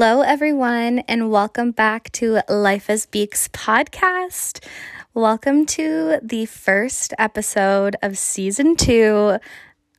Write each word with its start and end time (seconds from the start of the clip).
Hello, 0.00 0.20
everyone, 0.20 1.00
and 1.08 1.28
welcome 1.28 1.72
back 1.72 2.12
to 2.12 2.40
Life 2.48 2.88
as 2.88 3.04
Beaks 3.04 3.48
podcast. 3.48 4.64
Welcome 5.12 5.66
to 5.66 6.20
the 6.22 6.46
first 6.46 7.14
episode 7.18 7.96
of 8.00 8.16
season 8.16 8.76
two 8.76 9.38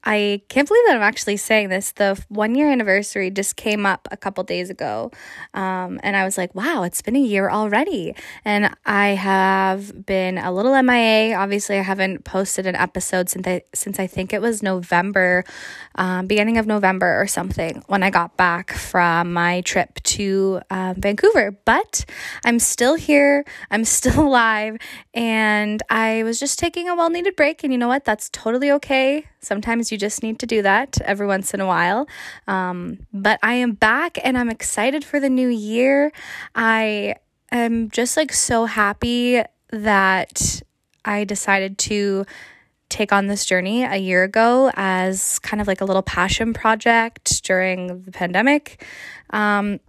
I 0.04 0.42
can't 0.48 0.68
believe 0.68 0.84
that 0.88 0.96
I'm 0.96 1.02
actually 1.02 1.38
saying 1.38 1.70
this. 1.70 1.92
The 1.92 2.22
one 2.30 2.56
year 2.56 2.72
anniversary 2.72 3.30
just 3.30 3.56
came 3.58 3.86
up 3.86 4.08
a 4.12 4.18
couple 4.18 4.44
days 4.44 4.70
ago. 4.70 5.12
Um, 5.54 6.00
and 6.04 6.16
I 6.16 6.24
was 6.24 6.38
like, 6.38 6.56
wow, 6.56 6.84
it's 6.84 7.02
been 7.02 7.18
a 7.18 7.22
year 7.22 7.50
already. 7.50 8.16
And 8.46 8.74
I 8.86 9.10
have 9.10 10.06
been 10.06 10.38
a 10.38 10.52
little 10.52 10.82
MIA. 10.82 11.36
Obviously, 11.36 11.78
I 11.78 11.82
haven't 11.82 12.24
posted 12.24 12.66
an 12.66 12.76
episode 12.76 13.30
since 13.30 13.46
I, 13.46 13.64
since 13.74 14.00
I 14.00 14.08
think 14.08 14.32
it 14.32 14.42
was 14.42 14.64
November, 14.64 15.44
um, 15.96 16.28
beginning 16.28 16.58
of 16.58 16.66
November 16.66 17.20
or 17.22 17.28
something, 17.28 17.84
when 17.88 18.02
I 18.02 18.10
got 18.10 18.38
back 18.38 18.72
from 18.72 19.34
my 19.34 19.62
trip 19.62 19.96
to 20.04 20.62
um, 20.70 20.96
Vancouver. 20.96 21.52
But 21.66 22.06
I'm 22.46 22.60
still 22.60 22.96
here, 22.96 23.44
I'm 23.70 23.84
still 23.84 24.20
alive, 24.28 24.78
and 25.14 25.84
I 25.90 26.24
was 26.24 26.40
just 26.40 26.58
taking 26.58 26.88
a 26.88 26.96
well 26.96 27.10
needed 27.10 27.36
break. 27.36 27.64
And 27.64 27.74
you 27.74 27.78
know 27.78 27.90
what? 27.90 28.06
That's 28.06 28.30
totally 28.30 28.72
okay. 28.72 29.26
Sometimes 29.42 29.89
you 29.92 29.98
just 29.98 30.24
need 30.24 30.40
to 30.40 30.46
do 30.46 30.62
that 30.62 31.00
every 31.02 31.28
once 31.28 31.54
in 31.54 31.62
a 31.62 31.66
while. 31.66 32.08
Um, 32.48 33.00
but 33.14 33.40
I 33.44 33.54
am 33.56 33.74
back 33.74 34.18
and 34.24 34.38
I'm 34.38 34.50
excited 34.50 35.04
for 35.04 35.20
the 35.20 35.30
new 35.30 35.50
year. 35.50 36.12
I 36.56 37.16
am 37.52 37.90
just 37.90 38.18
like 38.18 38.34
so 38.34 38.66
happy 38.66 39.42
that 39.72 40.62
I 41.06 41.24
decided 41.24 41.78
to 41.80 42.26
take 42.90 43.14
on 43.14 43.28
this 43.28 43.46
journey 43.46 43.84
a 43.84 43.98
year 43.98 44.24
ago 44.24 44.72
as 44.76 45.40
kind 45.40 45.62
of 45.62 45.68
like 45.68 45.82
a 45.82 45.86
little 45.86 46.02
passion 46.02 46.54
project 46.54 47.44
during 47.44 48.02
the 48.02 48.12
pandemic. 48.12 48.84
Um, 49.30 49.80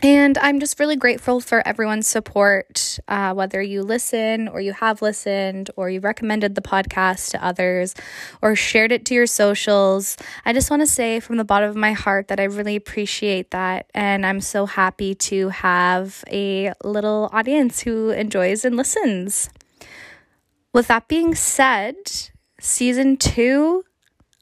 and 0.00 0.38
I'm 0.38 0.60
just 0.60 0.78
really 0.78 0.94
grateful 0.94 1.40
for 1.40 1.66
everyone's 1.66 2.06
support, 2.06 3.00
uh, 3.08 3.34
whether 3.34 3.60
you 3.60 3.82
listen 3.82 4.46
or 4.46 4.60
you 4.60 4.72
have 4.72 5.02
listened 5.02 5.70
or 5.74 5.90
you 5.90 5.98
recommended 5.98 6.54
the 6.54 6.60
podcast 6.60 7.30
to 7.30 7.44
others 7.44 7.96
or 8.40 8.54
shared 8.54 8.92
it 8.92 9.04
to 9.06 9.14
your 9.14 9.26
socials. 9.26 10.16
I 10.44 10.52
just 10.52 10.70
want 10.70 10.82
to 10.82 10.86
say 10.86 11.18
from 11.18 11.36
the 11.36 11.44
bottom 11.44 11.68
of 11.68 11.74
my 11.74 11.92
heart 11.92 12.28
that 12.28 12.38
I 12.38 12.44
really 12.44 12.76
appreciate 12.76 13.50
that. 13.50 13.90
And 13.92 14.24
I'm 14.24 14.40
so 14.40 14.66
happy 14.66 15.16
to 15.16 15.48
have 15.48 16.22
a 16.30 16.72
little 16.84 17.28
audience 17.32 17.80
who 17.80 18.10
enjoys 18.10 18.64
and 18.64 18.76
listens. 18.76 19.50
With 20.72 20.86
that 20.86 21.08
being 21.08 21.34
said, 21.34 21.96
season 22.60 23.16
two 23.16 23.84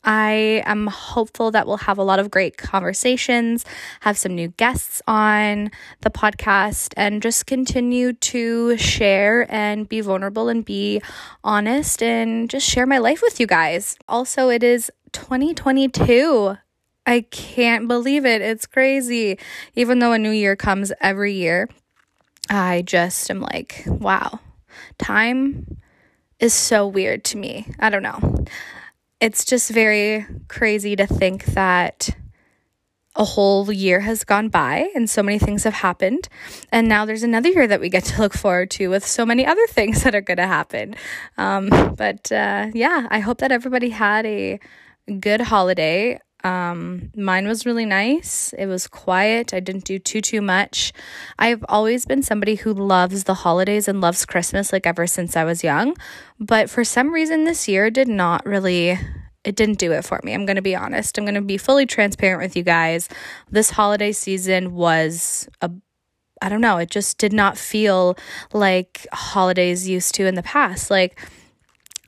I 0.07 0.63
am 0.65 0.87
hopeful 0.87 1.51
that 1.51 1.67
we'll 1.67 1.79
have 1.79 1.99
a 1.99 2.05
lot 2.05 2.21
of 2.21 2.31
great 2.31 2.57
conversations, 2.57 3.65
have 4.01 4.17
some 4.17 4.37
new 4.37 4.49
guests 4.57 5.03
on 5.09 5.73
the 6.03 6.11
podcast, 6.11 6.95
and 6.97 7.21
just 7.21 7.47
continue 7.47 8.13
to 8.13 8.77
share 8.77 9.53
and 9.53 9.89
be 9.89 10.01
vulnerable 10.01 10.49
and 10.49 10.65
be 10.65 11.03
honest 11.43 12.05
and 12.05 12.49
just 12.49 12.69
share 12.69 12.87
my 12.87 12.99
life 12.99 13.21
with 13.21 13.41
you 13.41 13.49
guys. 13.49 13.99
Also, 14.09 14.49
it 14.49 14.63
is 14.63 14.93
2022. 15.11 16.57
I 17.05 17.21
can't 17.33 17.89
believe 17.89 18.25
it. 18.25 18.43
It's 18.43 18.67
crazy. 18.67 19.39
Even 19.75 19.99
though 19.99 20.13
a 20.13 20.19
new 20.19 20.31
year 20.31 20.55
comes 20.55 20.93
every 21.01 21.33
year, 21.33 21.69
I 22.49 22.83
just 22.83 23.29
am 23.29 23.41
like, 23.41 23.83
wow, 23.87 24.39
time 24.99 25.79
is 26.39 26.55
so 26.55 26.87
weird 26.87 27.25
to 27.25 27.39
me. 27.39 27.67
I 27.81 27.91
don't 27.91 28.05
know 28.05 28.45
it's 29.21 29.45
just 29.45 29.71
very 29.71 30.27
crazy 30.49 30.97
to 30.97 31.07
think 31.07 31.45
that 31.47 32.11
a 33.17 33.25
whole 33.25 33.73
year 33.73 34.01
has 34.01 34.25
gone 34.25 34.49
by 34.49 34.91
and 34.95 35.09
so 35.09 35.23
many 35.23 35.39
things 35.39 35.65
have 35.65 35.75
happened. 35.75 36.29
And 36.71 36.89
now 36.89 37.05
there's 37.05 37.23
another 37.23 37.49
year 37.49 37.67
that 37.67 37.81
we 37.81 37.89
get 37.89 38.05
to 38.11 38.21
look 38.21 38.35
forward 38.35 38.71
to 38.73 38.89
with 38.89 39.07
so 39.07 39.25
many 39.25 39.47
other 39.47 39.67
things 39.69 40.03
that 40.03 40.15
are 40.15 40.21
going 40.21 40.37
to 40.37 40.47
happen. 40.47 40.95
Um, 41.39 41.95
but 41.97 42.31
uh, 42.31 42.69
yeah, 42.75 43.07
I 43.11 43.21
hope 43.21 43.39
that 43.39 43.53
everybody 43.53 43.91
had 43.91 44.27
a 44.27 44.61
good 45.21 45.41
holiday. 45.41 46.21
Um, 46.47 47.11
mine 47.17 47.49
was 47.49 47.67
really 47.67 47.87
nice. 47.87 48.55
It 48.57 48.67
was 48.67 48.87
quiet. 48.87 49.53
I 49.53 49.59
didn't 49.59 49.85
do 49.85 49.99
too 49.99 50.21
too 50.21 50.41
much. 50.41 50.93
I've 51.41 51.65
always 51.69 52.07
been 52.07 52.23
somebody 52.23 52.55
who 52.55 52.73
loves 52.73 53.25
the 53.25 53.35
holidays 53.35 53.89
and 53.89 54.01
loves 54.01 54.25
Christmas 54.25 54.73
like 54.73 54.87
ever 54.87 55.09
since 55.09 55.37
I 55.37 55.43
was 55.43 55.65
young, 55.65 55.97
but 56.39 56.71
for 56.71 56.85
some 56.85 57.13
reason 57.13 57.43
this 57.43 57.67
year 57.67 57.91
did 57.91 58.07
not 58.07 58.47
really 58.47 58.97
it 59.43 59.57
didn't 59.57 59.81
do 59.81 59.91
it 59.91 60.05
for 60.05 60.21
me. 60.23 60.35
I'm 60.35 60.47
going 60.47 60.57
to 60.57 60.63
be 60.63 60.77
honest. 60.77 61.19
I'm 61.19 61.25
going 61.25 61.35
to 61.35 61.41
be 61.41 61.59
fully 61.59 61.87
transparent 61.87 62.43
with 62.43 62.57
you 62.57 62.63
guys. 62.63 63.09
This 63.51 63.71
holiday 63.71 64.13
season 64.13 64.73
was 64.75 65.49
a 65.61 65.71
I 66.41 66.49
don't 66.49 66.61
know, 66.61 66.77
it 66.77 66.91
just 66.91 67.19
did 67.19 67.33
not 67.33 67.59
feel 67.59 68.17
like 68.53 69.07
holidays 69.13 69.89
used 69.89 70.15
to 70.15 70.27
in 70.27 70.37
the 70.37 70.43
past. 70.45 70.93
Like 70.93 71.19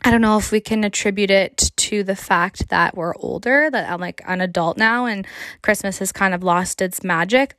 I 0.04 0.10
don't 0.10 0.20
know 0.20 0.38
if 0.38 0.52
we 0.52 0.60
can 0.60 0.84
attribute 0.84 1.30
it 1.30 1.70
to 1.76 2.02
the 2.04 2.16
fact 2.16 2.68
that 2.68 2.96
we're 2.96 3.14
older, 3.16 3.68
that 3.70 3.90
I'm 3.90 4.00
like 4.00 4.22
an 4.26 4.40
adult 4.40 4.76
now 4.76 5.06
and 5.06 5.26
Christmas 5.62 5.98
has 5.98 6.12
kind 6.12 6.34
of 6.34 6.42
lost 6.42 6.80
its 6.80 7.02
magic, 7.02 7.56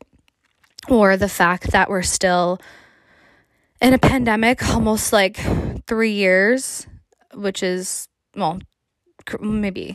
or 0.88 1.18
the 1.18 1.30
fact 1.30 1.72
that 1.72 1.90
we're 1.90 2.02
still 2.02 2.60
in 3.82 3.94
a 3.94 4.00
pandemic 4.00 4.68
almost 4.70 5.12
like 5.12 5.38
three 5.86 6.12
years, 6.12 6.88
which 7.34 7.62
is, 7.62 8.08
well, 8.36 8.60
maybe 9.40 9.92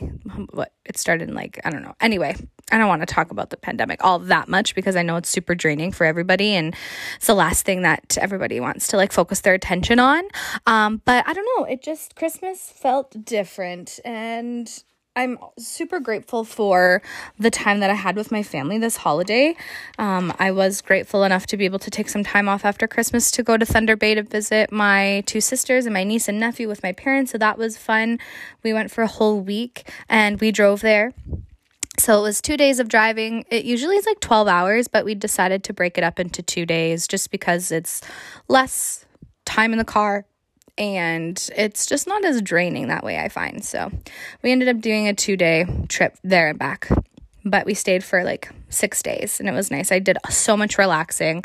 what 0.51 0.73
it 0.85 0.97
started 0.97 1.29
in 1.29 1.35
like 1.35 1.59
I 1.63 1.69
don't 1.69 1.83
know. 1.83 1.95
Anyway, 1.99 2.35
I 2.71 2.77
don't 2.77 2.87
want 2.87 3.01
to 3.01 3.05
talk 3.05 3.31
about 3.31 3.49
the 3.49 3.57
pandemic 3.57 4.03
all 4.03 4.19
that 4.19 4.47
much 4.47 4.75
because 4.75 4.95
I 4.95 5.01
know 5.01 5.17
it's 5.17 5.29
super 5.29 5.55
draining 5.55 5.91
for 5.91 6.05
everybody 6.05 6.53
and 6.55 6.75
it's 7.17 7.27
the 7.27 7.35
last 7.35 7.65
thing 7.65 7.81
that 7.83 8.17
everybody 8.19 8.59
wants 8.59 8.87
to 8.89 8.97
like 8.97 9.11
focus 9.11 9.41
their 9.41 9.53
attention 9.53 9.99
on. 9.99 10.23
Um, 10.65 11.01
but 11.05 11.27
I 11.27 11.33
don't 11.33 11.47
know, 11.57 11.65
it 11.65 11.81
just 11.81 12.15
Christmas 12.15 12.69
felt 12.69 13.25
different 13.25 13.99
and 14.03 14.83
I'm 15.17 15.37
super 15.57 16.01
grateful 16.01 16.43
for 16.43 17.01
the 17.39 17.49
time 17.49 17.79
that 17.79 17.89
I 17.89 17.93
had 17.93 18.17
with 18.17 18.33
my 18.33 18.43
family 18.43 18.77
this 18.77 18.97
holiday. 18.97 19.55
Um, 19.97 20.33
I 20.39 20.51
was 20.51 20.81
grateful 20.81 21.23
enough 21.23 21.45
to 21.47 21.57
be 21.57 21.63
able 21.63 21.79
to 21.79 21.89
take 21.89 22.09
some 22.09 22.25
time 22.25 22.49
off 22.49 22.65
after 22.65 22.85
Christmas 22.85 23.31
to 23.31 23.43
go 23.43 23.55
to 23.55 23.65
Thunder 23.65 23.95
Bay 23.95 24.15
to 24.15 24.23
visit 24.23 24.73
my 24.73 25.23
two 25.25 25.39
sisters 25.39 25.85
and 25.85 25.93
my 25.93 26.03
niece 26.03 26.27
and 26.27 26.37
nephew 26.37 26.67
with 26.67 26.83
my 26.83 26.91
parents. 26.91 27.31
So 27.31 27.37
that 27.37 27.57
was 27.57 27.77
fun. 27.77 28.19
We 28.61 28.73
went 28.73 28.91
for 28.91 29.03
a 29.03 29.07
whole 29.07 29.39
week 29.39 29.89
and 30.09 30.41
we 30.41 30.51
drove 30.51 30.81
there. 30.81 31.13
So 31.97 32.19
it 32.19 32.23
was 32.23 32.41
two 32.41 32.57
days 32.57 32.79
of 32.79 32.89
driving. 32.89 33.45
It 33.49 33.63
usually 33.63 33.95
is 33.95 34.05
like 34.05 34.19
12 34.19 34.49
hours, 34.49 34.89
but 34.89 35.05
we 35.05 35.15
decided 35.15 35.63
to 35.63 35.73
break 35.73 35.97
it 35.97 36.03
up 36.03 36.19
into 36.19 36.41
two 36.41 36.65
days 36.65 37.07
just 37.07 37.31
because 37.31 37.71
it's 37.71 38.01
less 38.49 39.05
time 39.45 39.71
in 39.71 39.77
the 39.77 39.85
car 39.85 40.25
and 40.77 41.49
it's 41.55 41.85
just 41.85 42.07
not 42.07 42.25
as 42.25 42.41
draining 42.41 42.87
that 42.87 43.03
way, 43.03 43.17
I 43.17 43.29
find. 43.29 43.63
So 43.63 43.91
we 44.41 44.51
ended 44.51 44.67
up 44.67 44.81
doing 44.81 45.07
a 45.07 45.13
two 45.13 45.37
day 45.37 45.65
trip 45.87 46.17
there 46.23 46.49
and 46.49 46.59
back, 46.59 46.89
but 47.43 47.65
we 47.65 47.73
stayed 47.73 48.03
for 48.03 48.23
like 48.23 48.49
six 48.69 49.01
days 49.01 49.39
and 49.39 49.47
it 49.47 49.53
was 49.53 49.71
nice. 49.71 49.91
I 49.91 49.99
did 49.99 50.17
so 50.29 50.57
much 50.57 50.77
relaxing. 50.77 51.43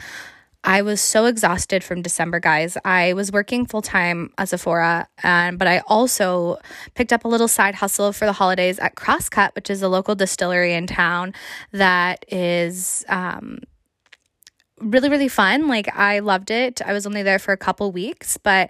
I 0.63 0.83
was 0.83 1.01
so 1.01 1.25
exhausted 1.25 1.83
from 1.83 2.03
December, 2.03 2.39
guys. 2.39 2.77
I 2.85 3.15
was 3.15 3.33
working 3.33 3.65
full 3.65 3.81
time 3.81 4.31
as 4.37 4.53
a 4.53 4.59
Sephora, 4.59 5.09
and 5.23 5.59
but 5.59 5.67
I 5.67 5.79
also 5.87 6.59
picked 6.95 7.15
up 7.15 7.25
a 7.25 7.29
little 7.29 7.49
side 7.49 7.75
hustle 7.75 8.13
for 8.13 8.27
the 8.27 8.33
holidays 8.35 8.79
at 8.79 8.95
Crosscut, 8.95 9.55
which 9.55 9.71
is 9.71 9.81
a 9.81 9.89
local 9.89 10.15
distillery 10.15 10.75
in 10.75 10.87
town 10.87 11.33
that 11.73 12.27
is 12.29 13.07
um, 13.09 13.61
really 14.81 15.09
really 15.09 15.29
fun. 15.29 15.67
Like 15.67 15.89
I 15.97 16.19
loved 16.19 16.51
it. 16.51 16.83
I 16.85 16.93
was 16.93 17.07
only 17.07 17.23
there 17.23 17.39
for 17.39 17.53
a 17.53 17.57
couple 17.57 17.91
weeks, 17.91 18.37
but 18.37 18.69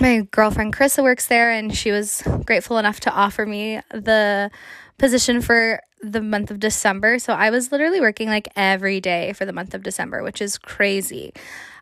my 0.00 0.26
girlfriend 0.30 0.74
Carissa 0.74 1.02
works 1.02 1.26
there, 1.26 1.50
and 1.50 1.76
she 1.76 1.90
was 1.90 2.22
grateful 2.44 2.78
enough 2.78 3.00
to 3.00 3.10
offer 3.10 3.46
me 3.46 3.80
the 3.90 4.50
position 4.98 5.40
for 5.40 5.80
the 6.02 6.22
month 6.22 6.50
of 6.50 6.60
December. 6.60 7.18
So 7.18 7.32
I 7.32 7.50
was 7.50 7.72
literally 7.72 8.00
working 8.00 8.28
like 8.28 8.48
every 8.56 9.00
day 9.00 9.32
for 9.32 9.44
the 9.44 9.52
month 9.52 9.74
of 9.74 9.82
December, 9.82 10.22
which 10.22 10.40
is 10.40 10.58
crazy. 10.58 11.32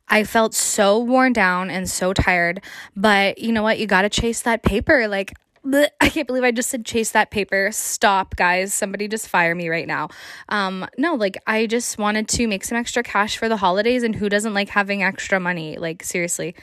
I 0.09 0.25
felt 0.25 0.55
so 0.55 0.99
worn 0.99 1.33
down 1.33 1.71
and 1.71 1.89
so 1.89 2.13
tired, 2.13 2.63
but 2.95 3.39
you 3.39 3.53
know 3.53 3.63
what? 3.63 3.79
You 3.79 3.87
got 3.87 4.03
to 4.03 4.11
chase 4.11 4.43
that 4.43 4.63
paper. 4.63 5.09
Like, 5.09 5.33
bleh, 5.65 5.89
I 6.01 6.11
can't 6.11 6.27
believe 6.27 6.45
I 6.45 6.51
just 6.51 6.71
said 6.71 6.85
chase 6.85 7.13
that 7.13 7.31
paper. 7.31 7.71
Stop, 7.73 8.37
guys. 8.37 8.75
Somebody 8.75 9.09
just 9.09 9.29
fire 9.29 9.55
me 9.55 9.69
right 9.69 9.87
now. 9.87 10.09
Um, 10.51 10.87
no, 10.99 11.15
like 11.15 11.39
I 11.47 11.67
just 11.67 11.97
wanted 11.99 12.29
to 12.29 12.47
make 12.47 12.65
some 12.65 12.77
extra 12.77 13.03
cash 13.03 13.39
for 13.39 13.49
the 13.49 13.57
holidays, 13.57 14.03
and 14.03 14.15
who 14.15 14.29
doesn't 14.29 14.55
like 14.55 14.69
having 14.69 15.03
extra 15.03 15.41
money? 15.41 15.77
Like, 15.79 16.05
seriously 16.05 16.55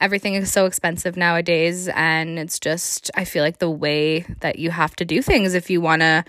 everything 0.00 0.34
is 0.34 0.52
so 0.52 0.66
expensive 0.66 1.16
nowadays 1.16 1.88
and 1.88 2.38
it's 2.38 2.58
just 2.58 3.10
i 3.14 3.24
feel 3.24 3.42
like 3.42 3.58
the 3.58 3.70
way 3.70 4.20
that 4.40 4.58
you 4.58 4.70
have 4.70 4.94
to 4.94 5.04
do 5.04 5.22
things 5.22 5.54
if 5.54 5.70
you 5.70 5.80
want 5.80 6.02
to 6.02 6.24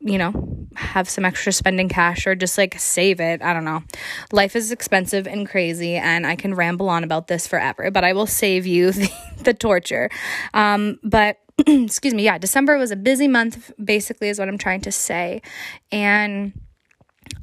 you 0.00 0.18
know 0.18 0.66
have 0.76 1.08
some 1.08 1.24
extra 1.24 1.52
spending 1.52 1.88
cash 1.88 2.26
or 2.26 2.34
just 2.34 2.58
like 2.58 2.78
save 2.78 3.18
it 3.20 3.42
i 3.42 3.52
don't 3.52 3.64
know. 3.64 3.82
Life 4.30 4.54
is 4.54 4.70
expensive 4.70 5.26
and 5.26 5.48
crazy 5.48 5.94
and 5.94 6.26
i 6.26 6.36
can 6.36 6.54
ramble 6.54 6.88
on 6.88 7.02
about 7.02 7.28
this 7.28 7.46
forever 7.46 7.90
but 7.90 8.04
i 8.04 8.12
will 8.12 8.26
save 8.26 8.66
you 8.66 8.92
the, 8.92 9.10
the 9.38 9.54
torture. 9.54 10.10
Um, 10.52 10.98
but 11.02 11.38
excuse 11.66 12.12
me 12.12 12.24
yeah 12.24 12.36
december 12.36 12.76
was 12.76 12.90
a 12.90 12.96
busy 12.96 13.26
month 13.26 13.72
basically 13.82 14.28
is 14.28 14.38
what 14.38 14.48
i'm 14.48 14.58
trying 14.58 14.82
to 14.82 14.92
say. 14.92 15.40
And 15.90 16.52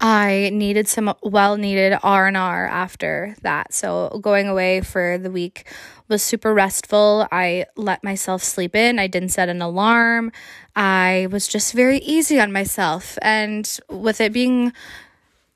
I 0.01 0.49
needed 0.53 0.87
some 0.87 1.13
well 1.21 1.57
needed 1.57 1.97
R&R 2.03 2.67
after 2.67 3.35
that. 3.41 3.73
So 3.73 4.19
going 4.21 4.47
away 4.47 4.81
for 4.81 5.17
the 5.17 5.31
week 5.31 5.67
was 6.07 6.21
super 6.21 6.53
restful. 6.53 7.27
I 7.31 7.65
let 7.75 8.03
myself 8.03 8.43
sleep 8.43 8.75
in. 8.75 8.99
I 8.99 9.07
didn't 9.07 9.29
set 9.29 9.49
an 9.49 9.61
alarm. 9.61 10.31
I 10.75 11.27
was 11.31 11.47
just 11.47 11.73
very 11.73 11.99
easy 11.99 12.39
on 12.39 12.51
myself. 12.51 13.17
And 13.21 13.79
with 13.89 14.19
it 14.19 14.33
being 14.33 14.73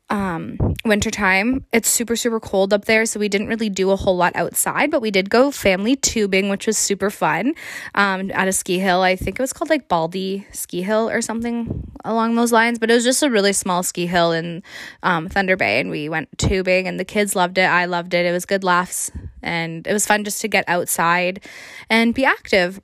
um 0.10 0.58
wintertime 0.86 1.66
it's 1.74 1.90
super 1.90 2.16
super 2.16 2.40
cold 2.40 2.72
up 2.72 2.86
there 2.86 3.06
so 3.06 3.20
we 3.20 3.28
didn't 3.28 3.48
really 3.48 3.70
do 3.70 3.92
a 3.92 3.96
whole 3.98 4.16
lot 4.16 4.34
outside 4.36 4.90
but 4.90 5.02
we 5.02 5.12
did 5.12 5.30
go 5.30 5.52
family 5.52 5.98
tubing 5.98 6.48
which 6.48 6.66
was 6.66 6.78
super 6.78 7.10
fun 7.10 7.54
um 7.96 8.32
at 8.32 8.48
a 8.48 8.54
ski 8.54 8.80
hill. 8.80 9.02
I 9.02 9.16
think 9.18 9.38
it 9.38 9.42
was 9.42 9.52
called 9.52 9.70
like 9.70 9.90
baldy 9.90 10.48
ski 10.52 10.82
hill 10.82 11.10
or 11.10 11.22
something 11.22 11.92
along 12.06 12.36
those 12.36 12.54
lines 12.54 12.80
but 12.80 12.90
it 12.90 12.94
was 12.94 13.04
just 13.04 13.22
a 13.22 13.30
really 13.30 13.52
small 13.52 13.84
ski 13.84 14.06
hill 14.06 14.32
in 14.32 14.64
um, 15.04 15.28
thunder 15.28 15.58
bay 15.58 15.80
and 15.82 15.90
we 15.90 16.08
went 16.08 16.30
tubing 16.38 16.88
and 16.88 17.00
the 17.00 17.06
kids 17.06 17.36
loved 17.36 17.58
it. 17.58 17.66
I 17.66 17.86
loved 17.86 18.14
it. 18.14 18.26
It 18.26 18.32
was 18.32 18.46
good 18.46 18.64
laughs 18.64 19.12
and 19.42 19.86
it 19.86 19.94
was 19.94 20.06
fun 20.06 20.24
just 20.24 20.40
to 20.42 20.48
get 20.48 20.64
outside 20.68 21.44
and 21.90 22.14
be 22.14 22.24
active. 22.24 22.80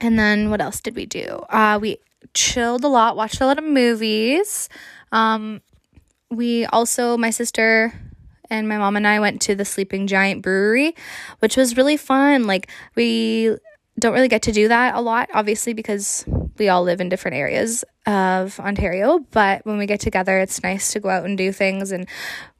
And 0.00 0.18
then 0.18 0.48
what 0.48 0.60
else 0.62 0.80
did 0.80 0.96
we 0.96 1.04
do? 1.04 1.44
Uh 1.50 1.78
we 1.80 1.98
chilled 2.32 2.84
a 2.84 2.88
lot 2.88 3.16
watched 3.16 3.40
a 3.42 3.46
lot 3.46 3.58
of 3.58 3.64
movies. 3.64 4.70
Um 5.12 5.60
we 6.30 6.66
also, 6.66 7.16
my 7.16 7.30
sister 7.30 7.92
and 8.48 8.68
my 8.68 8.78
mom 8.78 8.96
and 8.96 9.06
I 9.06 9.20
went 9.20 9.40
to 9.42 9.54
the 9.54 9.64
Sleeping 9.64 10.06
Giant 10.06 10.42
Brewery, 10.42 10.94
which 11.40 11.56
was 11.56 11.76
really 11.76 11.96
fun. 11.96 12.46
Like, 12.46 12.70
we 12.94 13.56
don't 13.98 14.14
really 14.14 14.28
get 14.28 14.42
to 14.42 14.52
do 14.52 14.68
that 14.68 14.94
a 14.94 15.00
lot, 15.00 15.28
obviously, 15.34 15.72
because 15.72 16.24
we 16.58 16.68
all 16.68 16.82
live 16.82 17.00
in 17.00 17.08
different 17.08 17.36
areas 17.36 17.84
of 18.06 18.58
Ontario. 18.60 19.18
But 19.30 19.64
when 19.66 19.78
we 19.78 19.86
get 19.86 20.00
together, 20.00 20.38
it's 20.38 20.62
nice 20.62 20.92
to 20.92 21.00
go 21.00 21.08
out 21.10 21.24
and 21.24 21.36
do 21.36 21.52
things. 21.52 21.92
And 21.92 22.08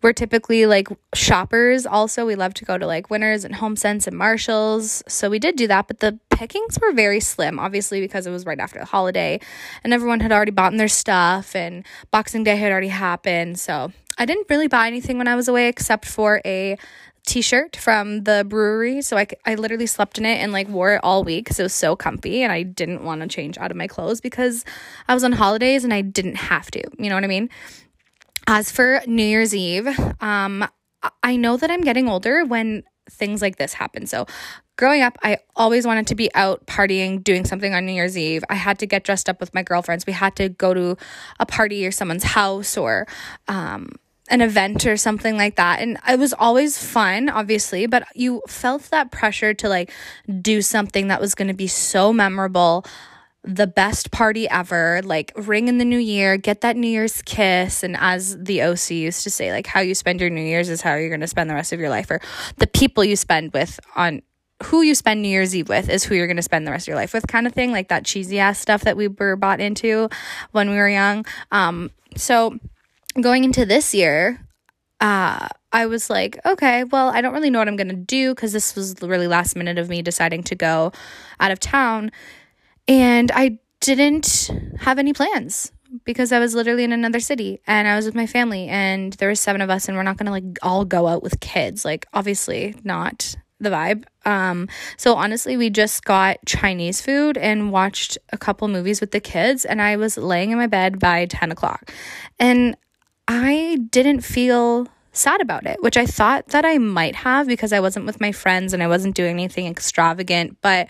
we're 0.03 0.13
typically 0.13 0.67
like 0.67 0.89
shoppers. 1.15 1.87
Also, 1.87 2.27
we 2.27 2.35
love 2.35 2.55
to 2.55 2.65
go 2.65 2.77
to 2.77 2.87
like 2.87 3.11
Winners 3.11 3.45
and 3.45 3.55
HomeSense 3.55 4.07
and 4.07 4.17
Marshalls. 4.17 5.03
So 5.09 5.31
we 5.31 5.39
did 5.39 5.57
do 5.57 5.67
that, 5.69 5.87
but 5.87 6.01
the 6.01 6.19
pickings 6.41 6.79
were 6.81 6.93
very 6.95 7.21
slim, 7.21 7.59
obviously, 7.59 8.01
because 8.01 8.27
it 8.27 8.31
was 8.31 8.47
right 8.47 8.59
after 8.59 8.79
the 8.79 8.87
holiday 8.87 9.39
and 9.85 9.93
everyone 9.93 10.21
had 10.21 10.33
already 10.33 10.51
bought 10.51 10.75
their 10.75 10.89
stuff 10.89 11.55
and 11.55 11.85
Boxing 12.11 12.45
Day 12.45 12.57
had 12.57 12.73
already 12.73 12.89
happened. 12.89 13.59
So 13.59 13.93
I 14.17 14.25
didn't 14.25 14.47
really 14.49 14.67
buy 14.67 14.87
anything 14.87 15.19
when 15.19 15.29
I 15.29 15.37
was 15.37 15.49
away 15.49 15.69
except 15.69 16.07
for 16.07 16.41
a 16.47 16.79
t-shirt 17.27 17.77
from 17.77 18.25
the 18.25 18.47
brewery 18.49 19.03
so 19.03 19.19
I, 19.19 19.27
I 19.45 19.55
literally 19.55 19.87
slept 19.87 20.17
in 20.17 20.25
it 20.25 20.37
and 20.37 20.53
like 20.53 20.69
wore 20.71 20.95
it 20.95 21.01
all 21.05 21.23
week 21.23 21.45
because 21.45 21.61
it 21.61 21.63
was 21.63 21.75
so 21.75 21.95
comfy 21.95 22.43
and 22.43 22.51
i 22.51 22.63
didn't 22.63 23.05
want 23.05 23.21
to 23.21 23.29
change 23.29 23.59
out 23.59 23.71
of 23.71 23.77
my 23.77 23.87
clothes 23.87 24.23
because 24.23 24.65
i 25.07 25.13
was 25.13 25.23
on 25.23 25.33
holidays 25.33 25.85
and 25.85 25.93
i 25.93 26.01
didn't 26.01 26.37
have 26.37 26.71
to 26.71 26.83
you 26.99 27.11
know 27.11 27.15
what 27.15 27.23
i 27.23 27.27
mean 27.27 27.51
as 28.47 28.73
for 28.73 29.03
new 29.07 29.23
year's 29.23 29.55
eve 29.55 29.87
um 30.23 30.67
i 31.23 31.37
know 31.37 31.59
that 31.59 31.71
i'm 31.71 31.83
getting 31.83 32.09
older 32.09 32.43
when 32.47 32.85
things 33.11 33.43
like 33.43 33.57
this 33.57 33.75
happen 33.75 34.07
so 34.07 34.27
growing 34.81 35.03
up 35.03 35.19
i 35.23 35.37
always 35.55 35.87
wanted 35.87 36.07
to 36.07 36.15
be 36.15 36.35
out 36.35 36.65
partying 36.67 37.23
doing 37.23 37.45
something 37.45 37.75
on 37.75 37.85
new 37.85 37.93
year's 37.93 38.17
eve 38.17 38.43
i 38.49 38.55
had 38.55 38.79
to 38.79 38.87
get 38.87 39.05
dressed 39.05 39.29
up 39.29 39.39
with 39.39 39.53
my 39.53 39.63
girlfriends 39.63 40.07
we 40.07 40.13
had 40.15 40.35
to 40.35 40.49
go 40.49 40.73
to 40.73 40.97
a 41.39 41.45
party 41.45 41.87
or 41.87 41.91
someone's 41.91 42.25
house 42.25 42.79
or 42.79 43.07
um 43.47 43.91
an 44.31 44.41
event 44.41 44.87
or 44.87 44.97
something 44.97 45.37
like 45.37 45.57
that. 45.57 45.81
And 45.81 45.99
it 46.09 46.19
was 46.19 46.33
always 46.33 46.79
fun, 46.79 47.29
obviously, 47.29 47.87
but 47.87 48.05
you 48.15 48.43
felt 48.49 48.85
that 48.85 49.11
pressure 49.11 49.53
to 49.55 49.69
like 49.69 49.93
do 50.41 50.63
something 50.63 51.09
that 51.09 51.21
was 51.21 51.35
going 51.35 51.49
to 51.49 51.55
be 51.55 51.67
so 51.67 52.13
memorable, 52.13 52.87
the 53.43 53.67
best 53.67 54.13
party 54.13 54.49
ever, 54.49 55.01
like 55.05 55.33
ring 55.35 55.67
in 55.67 55.79
the 55.79 55.85
new 55.85 55.99
year, 55.99 56.37
get 56.37 56.61
that 56.61 56.77
New 56.77 56.89
Year's 56.89 57.23
kiss. 57.23 57.83
And 57.83 57.97
as 57.99 58.39
the 58.39 58.63
OC 58.63 58.91
used 58.91 59.25
to 59.25 59.31
say, 59.31 59.51
like 59.51 59.67
how 59.67 59.81
you 59.81 59.95
spend 59.95 60.21
your 60.21 60.31
New 60.31 60.43
Year's 60.45 60.69
is 60.69 60.81
how 60.81 60.95
you're 60.95 61.09
going 61.09 61.21
to 61.21 61.27
spend 61.27 61.51
the 61.51 61.55
rest 61.55 61.73
of 61.73 61.81
your 61.81 61.91
life, 61.91 62.11
or 62.11 62.21
the 62.59 62.69
people 62.69 63.03
you 63.03 63.17
spend 63.17 63.53
with 63.53 63.81
on 63.97 64.23
who 64.65 64.83
you 64.83 64.95
spend 64.95 65.23
New 65.23 65.29
Year's 65.29 65.55
Eve 65.57 65.69
with 65.69 65.89
is 65.89 66.05
who 66.05 66.15
you're 66.15 66.27
going 66.27 66.37
to 66.37 66.43
spend 66.43 66.67
the 66.67 66.71
rest 66.71 66.85
of 66.85 66.89
your 66.89 66.97
life 66.97 67.13
with, 67.13 67.27
kind 67.27 67.47
of 67.47 67.53
thing, 67.53 67.73
like 67.73 67.89
that 67.89 68.05
cheesy 68.05 68.39
ass 68.39 68.59
stuff 68.59 68.83
that 68.83 68.97
we 68.97 69.09
were 69.09 69.37
bought 69.37 69.61
into 69.61 70.09
when 70.53 70.71
we 70.71 70.77
were 70.77 70.89
young. 70.89 71.25
Um, 71.51 71.91
so, 72.17 72.59
going 73.21 73.45
into 73.45 73.65
this 73.65 73.95
year, 73.95 74.47
uh, 75.01 75.49
I 75.73 75.87
was 75.87 76.11
like, 76.11 76.39
okay, 76.45 76.85
well, 76.85 77.09
I 77.09 77.21
don't 77.21 77.33
really 77.33 77.51
know 77.51 77.59
what 77.59 77.69
I'm 77.69 77.77
going 77.77 77.89
to 77.89 77.95
do 77.95 78.35
because 78.35 78.53
this 78.53 78.75
was 78.75 78.97
really 79.01 79.27
last 79.27 79.57
minute 79.57 79.79
of 79.79 79.89
me 79.89 80.03
deciding 80.03 80.43
to 80.45 80.55
go 80.55 80.93
out 81.39 81.51
of 81.51 81.61
town. 81.61 82.11
And 82.87 83.31
I 83.33 83.59
didn't 83.81 84.51
have 84.81 84.99
any 84.99 85.13
plans 85.13 85.73
because 86.05 86.33
I 86.33 86.39
was 86.39 86.55
literally 86.55 86.85
in 86.85 86.93
another 86.93 87.21
city 87.21 87.61
and 87.67 87.89
I 87.89 87.97
was 87.97 88.05
with 88.05 88.15
my 88.15 88.27
family 88.27 88.69
and 88.69 89.13
there 89.15 89.29
were 89.29 89.35
seven 89.35 89.61
of 89.61 89.71
us 89.71 89.89
and 89.89 89.97
we're 89.97 90.03
not 90.03 90.17
going 90.17 90.27
to 90.27 90.33
like 90.33 90.59
all 90.63 90.85
go 90.85 91.07
out 91.07 91.23
with 91.23 91.41
kids. 91.41 91.85
Like 91.85 92.07
obviously 92.13 92.75
not 92.85 93.37
the 93.61 93.71
vibe. 93.71 94.05
Um, 94.25 94.69
so 94.97 95.15
honestly, 95.15 95.57
we 95.57 95.71
just 95.71 96.05
got 96.05 96.39
Chinese 96.47 97.01
food 97.01 97.37
and 97.37 97.71
watched 97.71 98.19
a 98.33 98.39
couple 98.39 98.69
movies 98.69 99.01
with 99.01 99.11
the 99.13 99.21
kids 99.21 99.65
and 99.65 99.81
I 99.81 99.97
was 99.97 100.17
laying 100.17 100.51
in 100.51 100.59
my 100.59 100.67
bed 100.67 100.99
by 100.99 101.27
10 101.27 101.53
o'clock. 101.53 101.93
And 102.39 102.77
I 103.29 103.79
didn't 103.91 104.23
feel 104.23 104.89
sad 105.13 105.41
about 105.41 105.67
it, 105.67 105.83
which 105.83 105.97
I 105.97 106.07
thought 106.07 106.49
that 106.49 106.65
I 106.65 106.79
might 106.79 107.17
have 107.17 107.47
because 107.47 107.73
I 107.73 107.81
wasn't 107.81 108.07
with 108.07 108.21
my 108.21 108.33
friends 108.33 108.73
and 108.73 108.83
I 108.83 108.89
wasn't 108.89 109.15
doing 109.15 109.33
anything 109.33 109.67
extravagant. 109.67 110.59
But 110.63 110.89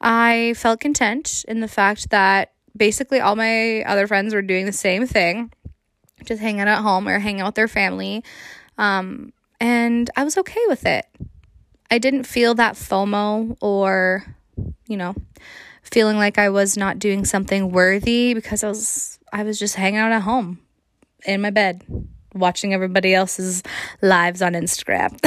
I 0.00 0.54
felt 0.56 0.80
content 0.80 1.44
in 1.48 1.60
the 1.60 1.68
fact 1.68 2.10
that 2.10 2.52
basically 2.76 3.20
all 3.20 3.36
my 3.36 3.82
other 3.82 4.06
friends 4.06 4.32
were 4.32 4.42
doing 4.42 4.66
the 4.66 4.72
same 4.72 5.06
thing, 5.06 5.52
just 6.24 6.40
hanging 6.40 6.60
out 6.60 6.68
at 6.68 6.82
home 6.82 7.08
or 7.08 7.18
hanging 7.18 7.40
out 7.40 7.48
with 7.48 7.54
their 7.56 7.68
family. 7.68 8.24
Um, 8.76 9.32
and 9.60 10.08
I 10.16 10.24
was 10.24 10.38
okay 10.38 10.60
with 10.68 10.86
it. 10.86 11.06
I 11.90 11.98
didn't 11.98 12.24
feel 12.24 12.54
that 12.54 12.74
FOMO 12.74 13.56
or, 13.60 14.24
you 14.86 14.96
know, 14.96 15.14
feeling 15.82 16.16
like 16.16 16.38
I 16.38 16.50
was 16.50 16.76
not 16.76 16.98
doing 16.98 17.24
something 17.24 17.70
worthy 17.70 18.34
because 18.34 18.62
I 18.62 18.68
was 18.68 19.18
I 19.32 19.42
was 19.42 19.58
just 19.58 19.74
hanging 19.74 19.98
out 19.98 20.12
at 20.12 20.22
home 20.22 20.60
in 21.24 21.40
my 21.40 21.50
bed 21.50 21.84
watching 22.34 22.74
everybody 22.74 23.14
else's 23.14 23.62
lives 24.02 24.42
on 24.42 24.52
Instagram. 24.52 25.18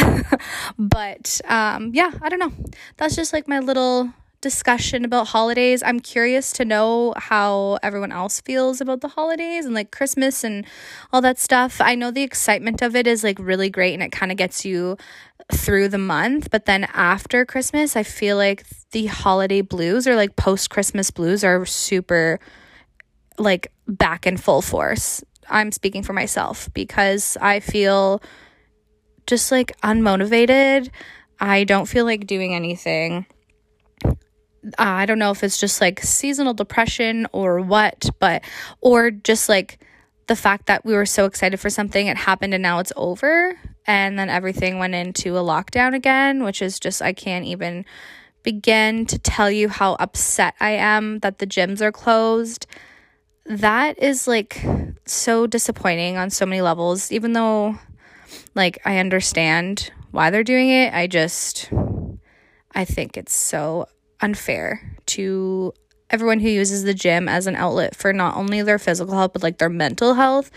but 0.77 1.41
um, 1.45 1.91
yeah, 1.93 2.11
I 2.21 2.29
don't 2.29 2.39
know. 2.39 2.53
That's 2.97 3.15
just 3.15 3.33
like 3.33 3.47
my 3.47 3.59
little 3.59 4.11
discussion 4.41 5.05
about 5.05 5.27
holidays. 5.27 5.83
I'm 5.83 5.99
curious 5.99 6.51
to 6.53 6.65
know 6.65 7.13
how 7.15 7.77
everyone 7.83 8.11
else 8.11 8.41
feels 8.41 8.81
about 8.81 9.01
the 9.01 9.07
holidays 9.07 9.65
and 9.65 9.75
like 9.75 9.91
Christmas 9.91 10.43
and 10.43 10.65
all 11.13 11.21
that 11.21 11.39
stuff. 11.39 11.79
I 11.79 11.95
know 11.95 12.11
the 12.11 12.23
excitement 12.23 12.81
of 12.81 12.95
it 12.95 13.07
is 13.07 13.23
like 13.23 13.37
really 13.39 13.69
great 13.69 13.93
and 13.93 14.03
it 14.03 14.11
kind 14.11 14.31
of 14.31 14.37
gets 14.37 14.65
you 14.65 14.97
through 15.51 15.89
the 15.89 15.97
month, 15.97 16.49
but 16.49 16.65
then 16.65 16.85
after 16.93 17.45
Christmas, 17.45 17.95
I 17.95 18.03
feel 18.03 18.37
like 18.37 18.65
the 18.91 19.05
holiday 19.07 19.61
blues 19.61 20.07
or 20.07 20.15
like 20.15 20.35
post 20.35 20.69
Christmas 20.69 21.11
blues 21.11 21.43
are 21.43 21.65
super 21.65 22.39
like 23.37 23.71
back 23.87 24.25
in 24.25 24.37
full 24.37 24.61
force. 24.61 25.23
I'm 25.49 25.71
speaking 25.71 26.03
for 26.03 26.13
myself 26.13 26.69
because 26.73 27.37
I 27.41 27.59
feel 27.59 28.21
just 29.27 29.51
like 29.51 29.79
unmotivated. 29.81 30.89
I 31.39 31.63
don't 31.63 31.87
feel 31.87 32.05
like 32.05 32.27
doing 32.27 32.55
anything. 32.55 33.25
Uh, 34.63 34.69
I 34.77 35.05
don't 35.05 35.19
know 35.19 35.31
if 35.31 35.43
it's 35.43 35.59
just 35.59 35.81
like 35.81 36.01
seasonal 36.01 36.53
depression 36.53 37.27
or 37.31 37.61
what, 37.61 38.09
but, 38.19 38.43
or 38.81 39.11
just 39.11 39.49
like 39.49 39.79
the 40.27 40.35
fact 40.35 40.67
that 40.67 40.85
we 40.85 40.93
were 40.93 41.05
so 41.05 41.25
excited 41.25 41.59
for 41.59 41.69
something, 41.69 42.07
it 42.07 42.17
happened 42.17 42.53
and 42.53 42.61
now 42.61 42.79
it's 42.79 42.93
over. 42.95 43.57
And 43.87 44.17
then 44.17 44.29
everything 44.29 44.77
went 44.77 44.93
into 44.93 45.37
a 45.37 45.41
lockdown 45.41 45.95
again, 45.95 46.43
which 46.43 46.61
is 46.61 46.79
just, 46.79 47.01
I 47.01 47.13
can't 47.13 47.45
even 47.45 47.85
begin 48.43 49.05
to 49.07 49.17
tell 49.17 49.49
you 49.49 49.69
how 49.69 49.93
upset 49.95 50.55
I 50.59 50.71
am 50.71 51.19
that 51.19 51.39
the 51.39 51.47
gyms 51.47 51.81
are 51.81 51.91
closed 51.91 52.67
that 53.45 53.99
is 53.99 54.27
like 54.27 54.63
so 55.05 55.47
disappointing 55.47 56.17
on 56.17 56.29
so 56.29 56.45
many 56.45 56.61
levels 56.61 57.11
even 57.11 57.33
though 57.33 57.77
like 58.55 58.79
I 58.85 58.97
understand 58.97 59.91
why 60.11 60.29
they're 60.29 60.43
doing 60.43 60.69
it 60.69 60.93
I 60.93 61.07
just 61.07 61.69
I 62.73 62.85
think 62.85 63.17
it's 63.17 63.33
so 63.33 63.87
unfair 64.21 64.97
to 65.07 65.73
everyone 66.09 66.39
who 66.39 66.49
uses 66.49 66.83
the 66.83 66.93
gym 66.93 67.27
as 67.27 67.47
an 67.47 67.55
outlet 67.55 67.95
for 67.95 68.13
not 68.13 68.35
only 68.35 68.61
their 68.61 68.79
physical 68.79 69.15
health 69.15 69.33
but 69.33 69.43
like 69.43 69.57
their 69.57 69.69
mental 69.69 70.13
health 70.13 70.51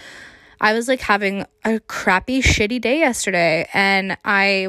I 0.61 0.73
was 0.73 0.89
like 0.89 1.01
having 1.01 1.47
a 1.65 1.81
crappy 1.81 2.41
shitty 2.41 2.81
day 2.81 2.99
yesterday 3.01 3.69
and 3.75 4.17
I 4.25 4.69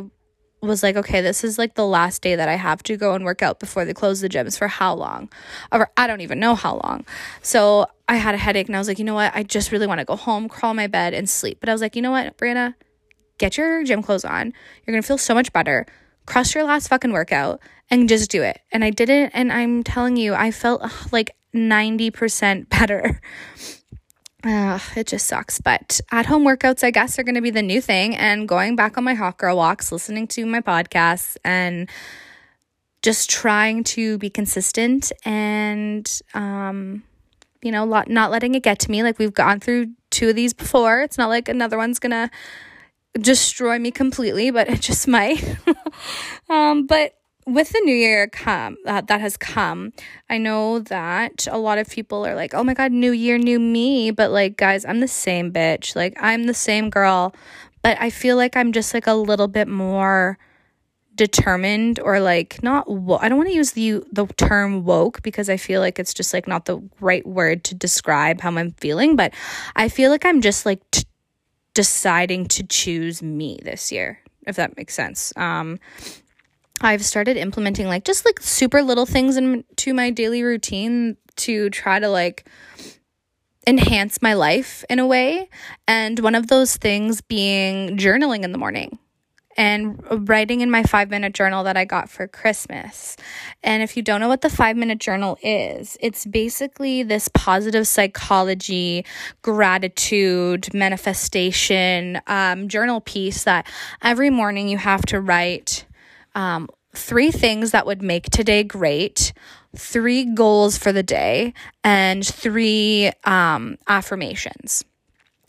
was 0.62 0.84
like, 0.84 0.96
okay, 0.96 1.22
this 1.22 1.44
is 1.44 1.58
like 1.58 1.76
the 1.76 1.86
last 1.86 2.22
day 2.22 2.36
that 2.36 2.50
I 2.50 2.56
have 2.56 2.82
to 2.84 2.98
go 2.98 3.14
and 3.14 3.24
work 3.24 3.42
out 3.42 3.60
before 3.60 3.86
they 3.86 3.94
close 3.94 4.22
the 4.22 4.30
gyms 4.30 4.58
for 4.58 4.68
how 4.68 4.94
long? 4.94 5.30
Or 5.72 5.90
I 5.96 6.08
don't 6.08 6.22
even 6.22 6.40
know 6.40 6.56
how 6.56 6.82
long. 6.84 7.06
So 7.42 7.88
I 8.10 8.16
had 8.16 8.36
a 8.36 8.38
headache 8.38 8.68
and 8.68 8.76
I 8.76 8.80
was 8.80 8.88
like, 8.88 9.00
you 9.00 9.06
know 9.06 9.14
what? 9.14 9.32
I 9.36 9.44
just 9.44 9.72
really 9.72 9.88
want 9.88 10.00
to 10.00 10.06
go 10.06 10.16
home, 10.16 10.50
crawl 10.50 10.72
in 10.72 10.78
my 10.78 10.88
bed, 10.88 11.14
and 11.14 11.30
sleep. 11.30 11.60
But 11.60 11.70
I 11.70 11.72
was 11.72 11.82
like, 11.82 11.96
you 11.96 12.02
know 12.02 12.12
what, 12.12 12.38
Brianna? 12.38 12.76
Get 13.38 13.58
your 13.58 13.84
gym 13.84 14.02
clothes 14.02 14.26
on. 14.26 14.54
You're 14.86 14.94
going 14.94 15.02
to 15.02 15.08
feel 15.08 15.18
so 15.18 15.34
much 15.34 15.52
better. 15.54 15.86
Crush 16.26 16.56
your 16.56 16.64
last 16.64 16.88
fucking 16.88 17.12
workout 17.12 17.60
and 17.90 18.10
just 18.10 18.32
do 18.32 18.42
it. 18.42 18.60
And 18.72 18.84
I 18.84 18.90
did 18.90 19.10
it. 19.10 19.32
And 19.34 19.52
I'm 19.52 19.84
telling 19.84 20.18
you, 20.18 20.34
I 20.34 20.52
felt 20.52 20.82
like 21.12 21.36
90% 21.54 22.70
better. 22.70 23.22
uh, 24.44 24.80
it 24.96 25.08
just 25.08 25.28
sucks. 25.28 25.60
But 25.60 26.02
at 26.12 26.26
home 26.26 26.46
workouts, 26.46 26.84
I 26.84 26.92
guess, 26.92 27.18
are 27.20 27.24
going 27.24 27.36
to 27.36 27.42
be 27.42 27.52
the 27.52 27.62
new 27.62 27.82
thing. 27.82 28.16
And 28.16 28.48
going 28.48 28.76
back 28.76 28.98
on 28.98 29.04
my 29.04 29.14
hot 29.14 29.38
girl 29.38 29.58
walks, 29.58 29.92
listening 29.92 30.28
to 30.30 30.46
my 30.46 30.62
podcasts, 30.62 31.38
and 31.44 31.90
just 33.02 33.30
trying 33.30 33.84
to 33.84 34.18
be 34.18 34.32
consistent 34.32 35.12
and, 35.26 36.22
um, 36.34 37.04
you 37.62 37.72
know, 37.72 37.86
not 37.86 38.32
letting 38.32 38.56
it 38.56 38.64
get 38.64 38.80
to 38.80 38.92
me. 38.92 39.04
Like 39.04 39.20
we've 39.20 39.34
gone 39.34 39.60
through 39.60 39.94
two 40.10 40.30
of 40.30 40.36
these 40.36 40.54
before. 40.54 41.02
It's 41.02 41.18
not 41.18 41.30
like 41.30 41.48
another 41.48 41.78
one's 41.78 42.00
going 42.00 42.12
to 42.12 42.32
destroy 43.20 43.80
me 43.80 43.92
completely, 43.92 44.52
but 44.52 44.70
it 44.70 44.82
just 44.82 45.08
might. 45.08 45.44
Um, 46.50 46.86
but 46.86 47.14
with 47.48 47.70
the 47.70 47.82
new 47.82 47.96
year 47.96 48.28
come 48.28 48.76
uh, 48.88 49.02
that 49.02 49.22
has 49.22 49.38
come 49.38 49.94
i 50.32 50.38
know 50.38 50.80
that 50.80 51.48
a 51.52 51.58
lot 51.60 51.78
of 51.78 51.88
people 51.88 52.26
are 52.26 52.34
like 52.34 52.56
oh 52.56 52.64
my 52.64 52.74
god 52.74 52.92
new 52.92 53.12
year 53.12 53.38
new 53.38 53.60
me. 53.60 54.10
But 54.12 54.32
like 54.32 54.58
guys 54.58 54.84
i'm 54.86 55.00
the 55.00 55.08
same 55.08 55.52
bitch. 55.52 55.96
Like 55.96 56.18
i'm 56.20 56.46
the 56.46 56.54
same 56.56 56.90
girl. 56.90 57.36
But 57.84 58.02
i 58.02 58.10
feel 58.10 58.36
like 58.36 58.58
i'm 58.58 58.72
just 58.72 58.94
like 58.94 59.06
a 59.06 59.14
little 59.14 59.48
bit 59.48 59.68
more 59.68 60.40
determined 61.16 62.00
or 62.00 62.20
like 62.20 62.62
not 62.62 62.90
wo- 62.90 63.20
I 63.22 63.30
don't 63.30 63.38
want 63.38 63.50
to 63.50 63.56
use 63.56 63.72
the 63.72 64.04
the 64.12 64.26
term 64.38 64.84
woke 64.84 65.22
because 65.24 65.50
I 65.50 65.58
feel 65.58 65.82
like 65.82 65.98
it's 65.98 66.14
just 66.14 66.34
like 66.34 66.48
not 66.48 66.66
the 66.66 66.82
right 67.00 67.26
word 67.26 67.64
to 67.66 67.76
describe 67.76 68.42
how 68.42 68.52
I'm 68.56 68.72
feeling, 68.72 69.16
but 69.16 69.34
I 69.76 69.90
feel 69.90 70.12
like 70.12 70.26
I'm 70.26 70.42
just 70.42 70.66
like 70.66 70.80
t- 70.92 71.06
deciding 71.74 72.48
to 72.48 72.64
choose 72.64 73.22
me 73.24 73.60
this 73.64 73.92
year, 73.92 74.20
if 74.48 74.56
that 74.56 74.78
makes 74.78 74.94
sense. 74.94 75.34
Um 75.36 75.80
I've 76.82 77.06
started 77.06 77.38
implementing 77.38 77.88
like 77.88 78.04
just 78.04 78.26
like 78.26 78.42
super 78.42 78.84
little 78.84 79.06
things 79.06 79.38
into 79.38 79.94
my 79.94 80.10
daily 80.10 80.44
routine 80.44 81.18
to 81.38 81.70
try 81.70 82.00
to 82.00 82.10
like 82.10 82.48
enhance 83.68 84.22
my 84.22 84.34
life 84.34 84.84
in 84.90 85.00
a 85.00 85.08
way. 85.08 85.50
And 85.88 86.20
one 86.20 86.36
of 86.36 86.48
those 86.48 86.78
things 86.78 87.22
being 87.22 87.98
journaling 87.98 88.44
in 88.44 88.52
the 88.52 88.58
morning 88.58 89.00
and 89.56 90.28
writing 90.28 90.62
in 90.62 90.70
my 90.70 90.84
five 90.84 91.10
minute 91.10 91.34
journal 91.34 91.64
that 91.64 91.78
I 91.78 91.86
got 91.86 92.10
for 92.10 92.28
Christmas. 92.28 93.16
And 93.64 93.82
if 93.82 93.96
you 93.96 94.04
don't 94.04 94.20
know 94.20 94.28
what 94.28 94.42
the 94.42 94.50
five 94.50 94.76
minute 94.76 95.00
journal 95.00 95.38
is, 95.42 95.98
it's 96.02 96.26
basically 96.26 97.04
this 97.04 97.28
positive 97.30 97.88
psychology, 97.88 99.06
gratitude, 99.42 100.74
manifestation 100.74 102.22
um, 102.28 102.68
journal 102.68 103.02
piece 103.02 103.44
that 103.44 103.68
every 104.02 104.30
morning 104.30 104.68
you 104.68 104.78
have 104.78 105.06
to 105.08 105.22
write. 105.22 105.86
Um, 106.34 106.70
three 106.94 107.32
things 107.32 107.72
that 107.72 107.86
would 107.86 108.02
make 108.02 108.30
today 108.30 108.64
great, 108.64 109.34
three 109.76 110.34
goals 110.34 110.78
for 110.78 110.92
the 110.92 111.04
day, 111.04 111.54
and 111.84 112.26
three 112.26 113.12
um, 113.24 113.78
affirmations. 113.88 114.84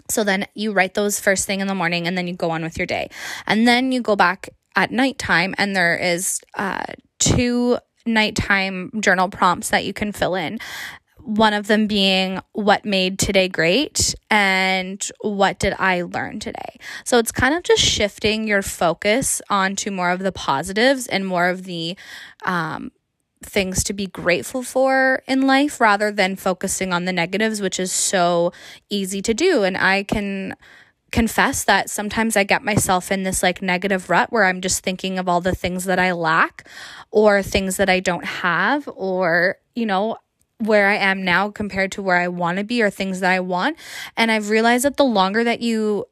So 0.09 0.25
then 0.25 0.47
you 0.55 0.73
write 0.73 0.95
those 0.95 1.21
first 1.21 1.47
thing 1.47 1.61
in 1.61 1.67
the 1.67 1.75
morning 1.75 2.07
and 2.07 2.17
then 2.17 2.27
you 2.27 2.35
go 2.35 2.51
on 2.51 2.63
with 2.63 2.79
your 2.79 2.87
day. 2.87 3.11
And 3.47 3.67
then 3.67 3.93
you 3.93 4.01
go 4.01 4.17
back 4.17 4.49
at 4.75 4.91
nighttime 4.91 5.55
and 5.59 5.75
there 5.75 5.97
is 5.97 6.41
uh, 6.55 6.85
two 7.19 7.79
nighttime 8.05 8.91
journal 9.01 9.29
prompts 9.29 9.71
that 9.71 9.85
you 9.85 9.93
can 9.93 10.13
fill 10.13 10.35
in. 10.35 10.59
One 11.19 11.55
of 11.55 11.67
them 11.67 11.89
being 11.89 12.41
what 12.53 12.85
made 12.85 13.19
today 13.19 13.49
great 13.49 14.15
and 14.31 15.03
what 15.23 15.59
did 15.59 15.75
I 15.77 16.03
learn 16.03 16.39
today. 16.39 16.79
So 17.05 17.19
it's 17.19 17.33
kind 17.33 17.53
of 17.53 17.65
just 17.65 17.83
shifting 17.83 18.47
your 18.47 18.63
focus 18.63 19.43
onto 19.51 19.91
more 19.91 20.11
of 20.11 20.21
the 20.21 20.31
positives 20.31 21.09
and 21.09 21.27
more 21.27 21.49
of 21.49 21.65
the 21.65 21.97
um, 22.45 22.93
things 23.47 23.85
to 23.85 23.93
be 23.93 24.07
grateful 24.07 24.63
for 24.63 25.23
in 25.27 25.43
life 25.47 25.81
rather 25.81 26.11
than 26.11 26.37
focusing 26.37 26.93
on 26.93 27.05
the 27.05 27.13
negatives, 27.13 27.61
which 27.61 27.81
is 27.81 27.93
so 27.93 28.53
easy 28.91 29.23
to 29.23 29.33
do. 29.35 29.63
And 29.63 29.77
I 29.77 30.03
can 30.03 30.57
confess 31.13 31.65
that 31.65 31.89
sometimes 31.89 32.37
I 32.37 32.45
get 32.45 32.63
myself 32.63 33.13
in 33.13 33.23
this 33.23 33.43
like 33.43 33.63
negative 33.63 34.11
rut 34.11 34.33
where 34.33 34.45
I'm 34.45 34.61
just 34.61 34.83
thinking 34.83 35.19
of 35.19 35.29
all 35.29 35.41
the 35.41 35.55
things 35.55 35.85
that 35.85 35.99
I 35.99 36.13
lack 36.13 36.69
or 37.11 37.43
things 37.43 37.77
that 37.77 37.89
I 37.89 38.01
don't 38.01 38.25
have 38.25 38.89
or, 38.95 39.57
you 39.75 39.87
know, 39.87 40.19
where 40.59 40.89
I 40.89 40.97
am 40.97 41.23
now 41.23 41.51
compared 41.51 41.93
to 41.93 42.03
where 42.03 42.17
I 42.17 42.29
want 42.29 42.59
to 42.59 42.65
be 42.65 42.83
or 42.83 42.91
things 42.91 43.21
that 43.21 43.31
I 43.31 43.41
want. 43.41 43.79
And 44.17 44.31
I've 44.31 44.51
realized 44.51 44.85
that 44.85 44.97
the 44.97 45.05
longer 45.05 45.45
that 45.45 45.61
you 45.61 46.07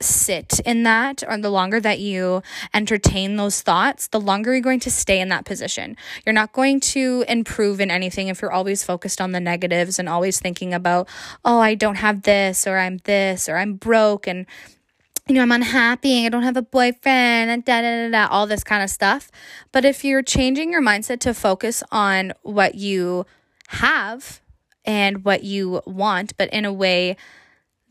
sit 0.00 0.60
in 0.60 0.84
that 0.84 1.24
or 1.26 1.38
the 1.38 1.50
longer 1.50 1.80
that 1.80 1.98
you 1.98 2.42
entertain 2.72 3.36
those 3.36 3.62
thoughts, 3.62 4.08
the 4.08 4.20
longer 4.20 4.52
you're 4.52 4.60
going 4.60 4.80
to 4.80 4.90
stay 4.90 5.20
in 5.20 5.28
that 5.28 5.44
position. 5.44 5.96
You're 6.24 6.32
not 6.32 6.52
going 6.52 6.80
to 6.80 7.24
improve 7.28 7.80
in 7.80 7.90
anything 7.90 8.28
if 8.28 8.40
you're 8.40 8.52
always 8.52 8.84
focused 8.84 9.20
on 9.20 9.32
the 9.32 9.40
negatives 9.40 9.98
and 9.98 10.08
always 10.08 10.38
thinking 10.40 10.72
about, 10.72 11.08
oh, 11.44 11.58
I 11.58 11.74
don't 11.74 11.96
have 11.96 12.22
this 12.22 12.66
or 12.66 12.78
I'm 12.78 12.98
this 13.04 13.48
or 13.48 13.56
I'm 13.56 13.74
broke 13.74 14.26
and 14.26 14.46
you 15.26 15.34
know, 15.34 15.42
I'm 15.42 15.52
unhappy, 15.52 16.24
I 16.24 16.30
don't 16.30 16.42
have 16.42 16.56
a 16.56 16.62
boyfriend, 16.62 17.50
and 17.50 17.62
da 17.62 17.82
da 17.82 18.08
da 18.08 18.10
da, 18.10 18.32
all 18.32 18.46
this 18.46 18.64
kind 18.64 18.82
of 18.82 18.88
stuff. 18.88 19.30
But 19.72 19.84
if 19.84 20.02
you're 20.02 20.22
changing 20.22 20.72
your 20.72 20.80
mindset 20.80 21.20
to 21.20 21.34
focus 21.34 21.82
on 21.92 22.32
what 22.42 22.76
you 22.76 23.26
have 23.68 24.40
and 24.86 25.26
what 25.26 25.44
you 25.44 25.82
want, 25.84 26.34
but 26.38 26.48
in 26.48 26.64
a 26.64 26.72
way 26.72 27.18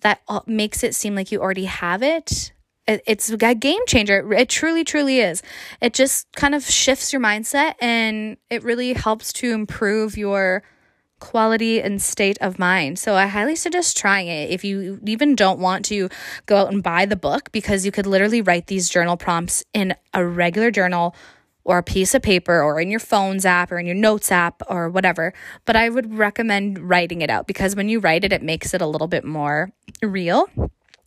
that 0.02 0.22
makes 0.48 0.84
it 0.84 0.96
seem 0.96 1.16
like 1.16 1.32
you 1.32 1.42
already 1.42 1.66
have 1.66 2.04
it 2.04 2.52
it's 2.88 3.30
a 3.30 3.38
game 3.56 3.82
changer. 3.86 4.32
It 4.34 4.50
truly, 4.50 4.84
truly 4.84 5.20
is. 5.20 5.44
It 5.82 5.94
just 5.94 6.28
kind 6.36 6.56
of 6.56 6.64
shifts 6.64 7.12
your 7.12 7.22
mindset 7.22 7.74
and 7.82 8.38
it 8.50 8.64
really 8.64 8.94
helps 8.94 9.34
to 9.34 9.52
improve 9.52 10.18
your 10.18 10.64
quality 11.20 11.82
and 11.82 12.02
state 12.02 12.38
of 12.42 12.60
mind. 12.60 13.00
So 13.00 13.16
I 13.16 13.26
highly 13.26 13.56
suggest 13.56 13.98
trying 13.98 14.28
it 14.28 14.52
if 14.52 14.64
you 14.64 15.00
even 15.06 15.36
don't 15.36 15.60
want 15.60 15.84
to 15.86 16.10
go 16.46 16.58
out 16.58 16.72
and 16.72 16.84
buy 16.84 17.06
the 17.06 17.16
book 17.16 17.52
because 17.52 17.86
you 17.86 17.92
could 17.92 18.06
literally 18.06 18.42
write 18.42 18.68
these 18.68 18.88
journal 18.88 19.18
prompts 19.18 19.66
in 19.74 19.96
a 20.14 20.26
regular 20.26 20.72
journal 20.72 21.16
or 21.68 21.78
a 21.78 21.84
piece 21.84 22.16
of 22.16 22.22
paper 22.22 22.62
or 22.64 22.80
in 22.80 22.90
your 22.90 23.00
phone's 23.00 23.46
app 23.46 23.74
or 23.74 23.78
in 23.78 23.86
your 23.86 23.94
notes 23.94 24.32
app 24.32 24.64
or 24.70 24.90
whatever. 24.90 25.34
But 25.66 25.76
I 25.76 25.90
would 25.90 26.18
recommend 26.18 26.90
writing 26.90 27.22
it 27.22 27.30
out 27.30 27.46
because 27.46 27.76
when 27.76 27.90
you 27.90 28.00
write 28.00 28.24
it, 28.24 28.32
it 28.32 28.42
makes 28.42 28.74
it 28.74 28.82
a 28.82 28.88
little 28.88 29.08
bit 29.08 29.26
more 29.26 29.70
real. 30.02 30.48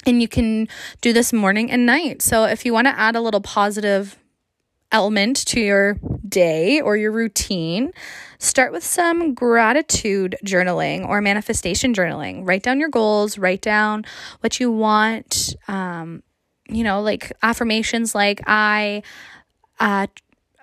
And 0.07 0.21
you 0.21 0.29
can 0.29 0.69
do 1.00 1.14
this 1.14 1.33
morning 1.33 1.71
and 1.71 1.87
night. 1.87 2.21
So 2.21 2.45
if 2.45 2.67
you 2.67 2.75
want 2.75 2.88
to 2.88 2.99
add 2.99 3.17
a 3.17 3.23
little 3.23 3.40
positive 3.40 4.19
element 4.93 5.47
to 5.47 5.61
your 5.61 5.99
day 6.29 6.83
or 6.83 6.95
your 6.95 7.12
routine, 7.12 7.93
start 8.38 8.71
with 8.71 8.85
some 8.85 9.33
gratitude 9.33 10.37
journaling 10.45 11.09
or 11.09 11.23
manifestation 11.23 11.95
journaling. 11.95 12.47
Write 12.47 12.62
down 12.62 12.79
your 12.79 12.90
goals, 12.90 13.38
write 13.38 13.62
down 13.62 14.05
what 14.40 14.61
you 14.61 14.71
want. 14.71 15.57
Um, 15.69 16.23
you 16.69 16.85
know, 16.85 17.00
like 17.00 17.33
affirmations 17.43 18.14
like 18.14 18.43
I 18.47 19.02
uh, 19.81 20.07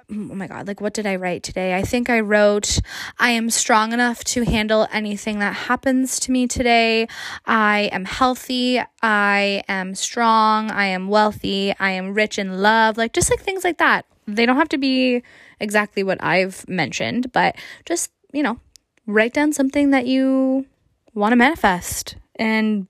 oh 0.11 0.35
my 0.35 0.47
God, 0.47 0.67
like 0.67 0.79
what 0.79 0.93
did 0.93 1.05
I 1.05 1.17
write 1.17 1.43
today? 1.43 1.75
I 1.75 1.81
think 1.81 2.09
I 2.09 2.19
wrote, 2.21 2.79
I 3.19 3.31
am 3.31 3.49
strong 3.49 3.91
enough 3.91 4.23
to 4.25 4.43
handle 4.43 4.87
anything 4.91 5.39
that 5.39 5.53
happens 5.53 6.19
to 6.21 6.31
me 6.31 6.47
today. 6.47 7.07
I 7.45 7.89
am 7.91 8.05
healthy. 8.05 8.81
I 9.01 9.63
am 9.67 9.95
strong. 9.95 10.71
I 10.71 10.85
am 10.85 11.09
wealthy. 11.09 11.73
I 11.79 11.91
am 11.91 12.13
rich 12.13 12.39
in 12.39 12.61
love. 12.61 12.97
Like 12.97 13.13
just 13.13 13.29
like 13.29 13.41
things 13.41 13.63
like 13.63 13.79
that. 13.79 14.05
They 14.27 14.45
don't 14.45 14.57
have 14.57 14.69
to 14.69 14.77
be 14.77 15.23
exactly 15.59 16.03
what 16.03 16.23
I've 16.23 16.67
mentioned, 16.67 17.31
but 17.31 17.55
just, 17.85 18.11
you 18.31 18.43
know, 18.43 18.59
write 19.05 19.33
down 19.33 19.53
something 19.53 19.91
that 19.91 20.05
you 20.05 20.65
want 21.13 21.31
to 21.31 21.37
manifest 21.37 22.15
and 22.35 22.87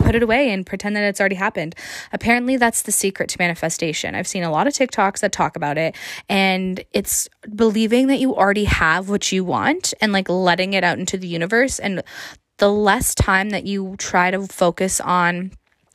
put 0.00 0.14
it 0.14 0.22
away 0.22 0.50
and 0.50 0.66
pretend 0.66 0.96
that 0.96 1.04
it's 1.04 1.20
already 1.20 1.36
happened. 1.36 1.74
Apparently, 2.12 2.56
that's 2.56 2.82
the 2.82 2.92
secret 2.92 3.28
to 3.30 3.36
manifestation. 3.38 4.14
I've 4.14 4.26
seen 4.26 4.42
a 4.42 4.50
lot 4.50 4.66
of 4.66 4.72
TikToks 4.72 5.20
that 5.20 5.32
talk 5.32 5.56
about 5.56 5.78
it, 5.78 5.96
and 6.28 6.84
it's 6.92 7.28
believing 7.54 8.08
that 8.08 8.18
you 8.18 8.34
already 8.34 8.64
have 8.64 9.08
what 9.08 9.32
you 9.32 9.44
want 9.44 9.94
and 10.00 10.12
like 10.12 10.28
letting 10.28 10.72
it 10.72 10.84
out 10.84 10.98
into 10.98 11.16
the 11.16 11.28
universe. 11.28 11.78
And 11.78 12.02
the 12.58 12.70
less 12.70 13.14
time 13.14 13.50
that 13.50 13.64
you 13.66 13.96
try 13.98 14.30
to 14.30 14.46
focus 14.46 15.00
on 15.00 15.52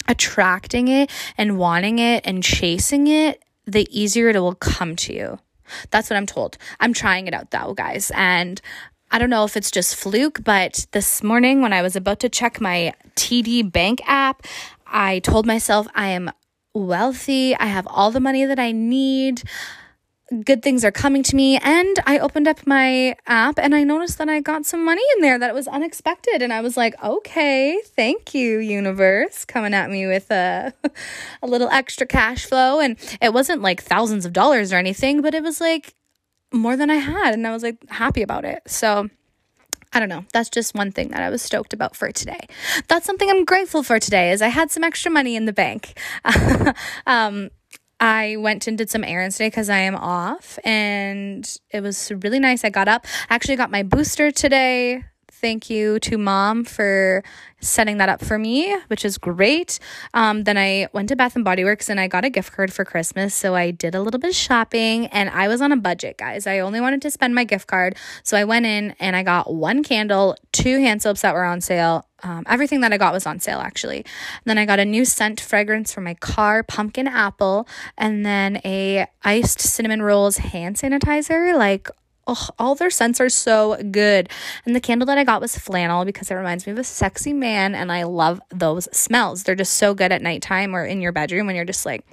attracting 0.07 0.87
it 0.87 1.09
and 1.37 1.57
wanting 1.57 1.99
it 1.99 2.25
and 2.25 2.43
chasing 2.43 3.07
it, 3.07 3.43
the 3.65 3.87
easier 3.91 4.29
it 4.29 4.39
will 4.39 4.55
come 4.55 4.95
to 4.95 5.13
you. 5.13 5.39
That's 5.89 6.09
what 6.09 6.17
I'm 6.17 6.25
told. 6.25 6.57
I'm 6.79 6.93
trying 6.93 7.27
it 7.27 7.33
out 7.33 7.51
though, 7.51 7.73
guys. 7.73 8.11
And 8.15 8.61
I 9.15 9.17
don't 9.17 9.29
know 9.29 9.45
if 9.45 9.55
it's 9.55 9.71
just 9.71 9.95
fluke, 9.95 10.43
but 10.43 10.87
this 10.91 11.23
morning 11.23 11.61
when 11.61 11.71
I 11.71 11.81
was 11.81 11.95
about 11.95 12.19
to 12.19 12.27
check 12.27 12.59
my 12.59 12.93
TD 13.15 13.71
bank 13.71 14.01
app, 14.05 14.45
I 14.85 15.19
told 15.19 15.45
myself 15.45 15.87
I 15.95 16.07
am 16.07 16.31
wealthy, 16.73 17.55
I 17.55 17.67
have 17.67 17.87
all 17.87 18.11
the 18.11 18.19
money 18.19 18.43
that 18.43 18.59
I 18.59 18.73
need. 18.73 19.43
Good 20.43 20.61
things 20.61 20.83
are 20.83 20.91
coming 20.91 21.23
to 21.23 21.35
me. 21.37 21.57
And 21.59 21.97
I 22.05 22.19
opened 22.19 22.49
up 22.49 22.67
my 22.67 23.15
app 23.25 23.57
and 23.57 23.73
I 23.73 23.85
noticed 23.85 24.17
that 24.17 24.27
I 24.27 24.41
got 24.41 24.65
some 24.65 24.83
money 24.83 25.03
in 25.15 25.21
there 25.21 25.39
that 25.39 25.55
was 25.55 25.69
unexpected. 25.69 26.41
And 26.41 26.51
I 26.51 26.59
was 26.59 26.75
like, 26.75 27.01
okay, 27.01 27.79
thank 27.95 28.33
you, 28.33 28.59
universe, 28.59 29.45
coming 29.45 29.73
at 29.73 29.89
me 29.89 30.07
with 30.07 30.29
a, 30.29 30.73
a 31.41 31.47
little 31.47 31.69
extra 31.69 32.05
cash 32.05 32.47
flow. 32.47 32.81
And 32.81 32.97
it 33.21 33.31
wasn't 33.31 33.61
like 33.61 33.81
thousands 33.81 34.25
of 34.25 34.33
dollars 34.33 34.73
or 34.73 34.75
anything, 34.75 35.21
but 35.21 35.33
it 35.33 35.41
was 35.41 35.61
like 35.61 35.95
more 36.55 36.77
than 36.77 36.89
I 36.89 36.95
had. 36.95 37.33
And 37.33 37.45
I 37.45 37.51
was 37.51 37.63
like 37.63 37.77
happy 37.89 38.21
about 38.21 38.45
it. 38.45 38.63
So 38.67 39.09
I 39.93 39.99
don't 39.99 40.09
know. 40.09 40.25
That's 40.33 40.49
just 40.49 40.75
one 40.75 40.91
thing 40.91 41.09
that 41.09 41.21
I 41.21 41.29
was 41.29 41.41
stoked 41.41 41.73
about 41.73 41.95
for 41.95 42.11
today. 42.11 42.47
That's 42.87 43.05
something 43.05 43.29
I'm 43.29 43.45
grateful 43.45 43.83
for 43.83 43.99
today 43.99 44.31
is 44.31 44.41
I 44.41 44.49
had 44.49 44.71
some 44.71 44.83
extra 44.83 45.11
money 45.11 45.35
in 45.35 45.45
the 45.45 45.53
bank. 45.53 45.97
um, 47.07 47.49
I 47.99 48.35
went 48.37 48.67
and 48.67 48.77
did 48.77 48.89
some 48.89 49.05
errands 49.05 49.37
today 49.37 49.47
because 49.47 49.69
I 49.69 49.77
am 49.77 49.95
off 49.95 50.59
and 50.65 51.49
it 51.69 51.81
was 51.81 52.11
really 52.23 52.39
nice. 52.39 52.65
I 52.65 52.69
got 52.69 52.89
up. 52.89 53.05
I 53.29 53.35
actually 53.35 53.55
got 53.55 53.71
my 53.71 53.83
booster 53.83 54.31
today 54.31 55.05
thank 55.45 55.69
you 55.69 55.99
to 55.99 56.17
mom 56.17 56.63
for 56.63 57.23
setting 57.61 57.99
that 57.99 58.09
up 58.09 58.19
for 58.25 58.39
me, 58.39 58.75
which 58.87 59.05
is 59.05 59.19
great. 59.19 59.77
Um, 60.15 60.43
then 60.43 60.57
I 60.57 60.87
went 60.91 61.09
to 61.09 61.15
Bath 61.15 61.35
and 61.35 61.45
Body 61.45 61.63
Works 61.63 61.87
and 61.87 61.99
I 61.99 62.07
got 62.07 62.25
a 62.25 62.31
gift 62.31 62.51
card 62.51 62.73
for 62.73 62.83
Christmas. 62.83 63.35
So 63.35 63.53
I 63.53 63.69
did 63.69 63.93
a 63.93 64.01
little 64.01 64.19
bit 64.19 64.31
of 64.31 64.35
shopping 64.35 65.05
and 65.07 65.29
I 65.29 65.47
was 65.47 65.61
on 65.61 65.71
a 65.71 65.77
budget, 65.77 66.17
guys. 66.17 66.47
I 66.47 66.57
only 66.57 66.81
wanted 66.81 67.03
to 67.03 67.11
spend 67.11 67.35
my 67.35 67.43
gift 67.43 67.67
card. 67.67 67.95
So 68.23 68.35
I 68.35 68.43
went 68.43 68.65
in 68.65 68.95
and 68.99 69.15
I 69.15 69.21
got 69.21 69.53
one 69.53 69.83
candle, 69.83 70.35
two 70.51 70.79
hand 70.79 71.03
soaps 71.03 71.21
that 71.21 71.35
were 71.35 71.45
on 71.45 71.61
sale. 71.61 72.07
Um, 72.23 72.43
everything 72.47 72.81
that 72.81 72.91
I 72.91 72.97
got 72.97 73.13
was 73.13 73.27
on 73.27 73.39
sale 73.39 73.59
actually. 73.59 74.03
then 74.45 74.57
I 74.57 74.65
got 74.65 74.79
a 74.79 74.85
new 74.85 75.05
scent 75.05 75.39
fragrance 75.39 75.93
for 75.93 76.01
my 76.01 76.15
car, 76.15 76.63
pumpkin 76.63 77.07
apple, 77.07 77.67
and 77.99 78.25
then 78.25 78.61
a 78.65 79.05
iced 79.23 79.59
cinnamon 79.59 80.01
rolls 80.01 80.37
hand 80.37 80.77
sanitizer. 80.77 81.55
Like 81.55 81.87
oh, 82.27 82.47
all 82.57 82.75
their 82.75 82.89
scents 82.89 83.19
are 83.21 83.29
so 83.29 83.77
good. 83.91 84.29
And 84.65 84.75
the 84.75 84.81
candle 84.81 85.05
that 85.07 85.17
I 85.17 85.23
got 85.23 85.41
was 85.41 85.57
flannel 85.57 86.05
because 86.05 86.31
it 86.31 86.35
reminds 86.35 86.65
me 86.65 86.71
of 86.71 86.79
a 86.79 86.83
sexy 86.83 87.33
man, 87.33 87.75
and 87.75 87.91
I 87.91 88.03
love 88.03 88.41
those 88.49 88.87
smells. 88.95 89.43
They're 89.43 89.55
just 89.55 89.73
so 89.73 89.93
good 89.93 90.11
at 90.11 90.21
nighttime 90.21 90.75
or 90.75 90.85
in 90.85 91.01
your 91.01 91.11
bedroom 91.11 91.47
when 91.47 91.55
you're 91.55 91.65
just 91.65 91.85
like 91.85 92.05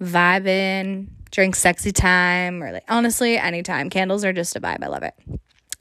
vibing 0.00 1.08
during 1.30 1.54
sexy 1.54 1.92
time 1.92 2.62
or 2.62 2.72
like 2.72 2.84
honestly 2.88 3.36
anytime. 3.38 3.90
Candles 3.90 4.24
are 4.24 4.32
just 4.32 4.56
a 4.56 4.60
vibe. 4.60 4.82
I 4.82 4.88
love 4.88 5.02
it. 5.02 5.14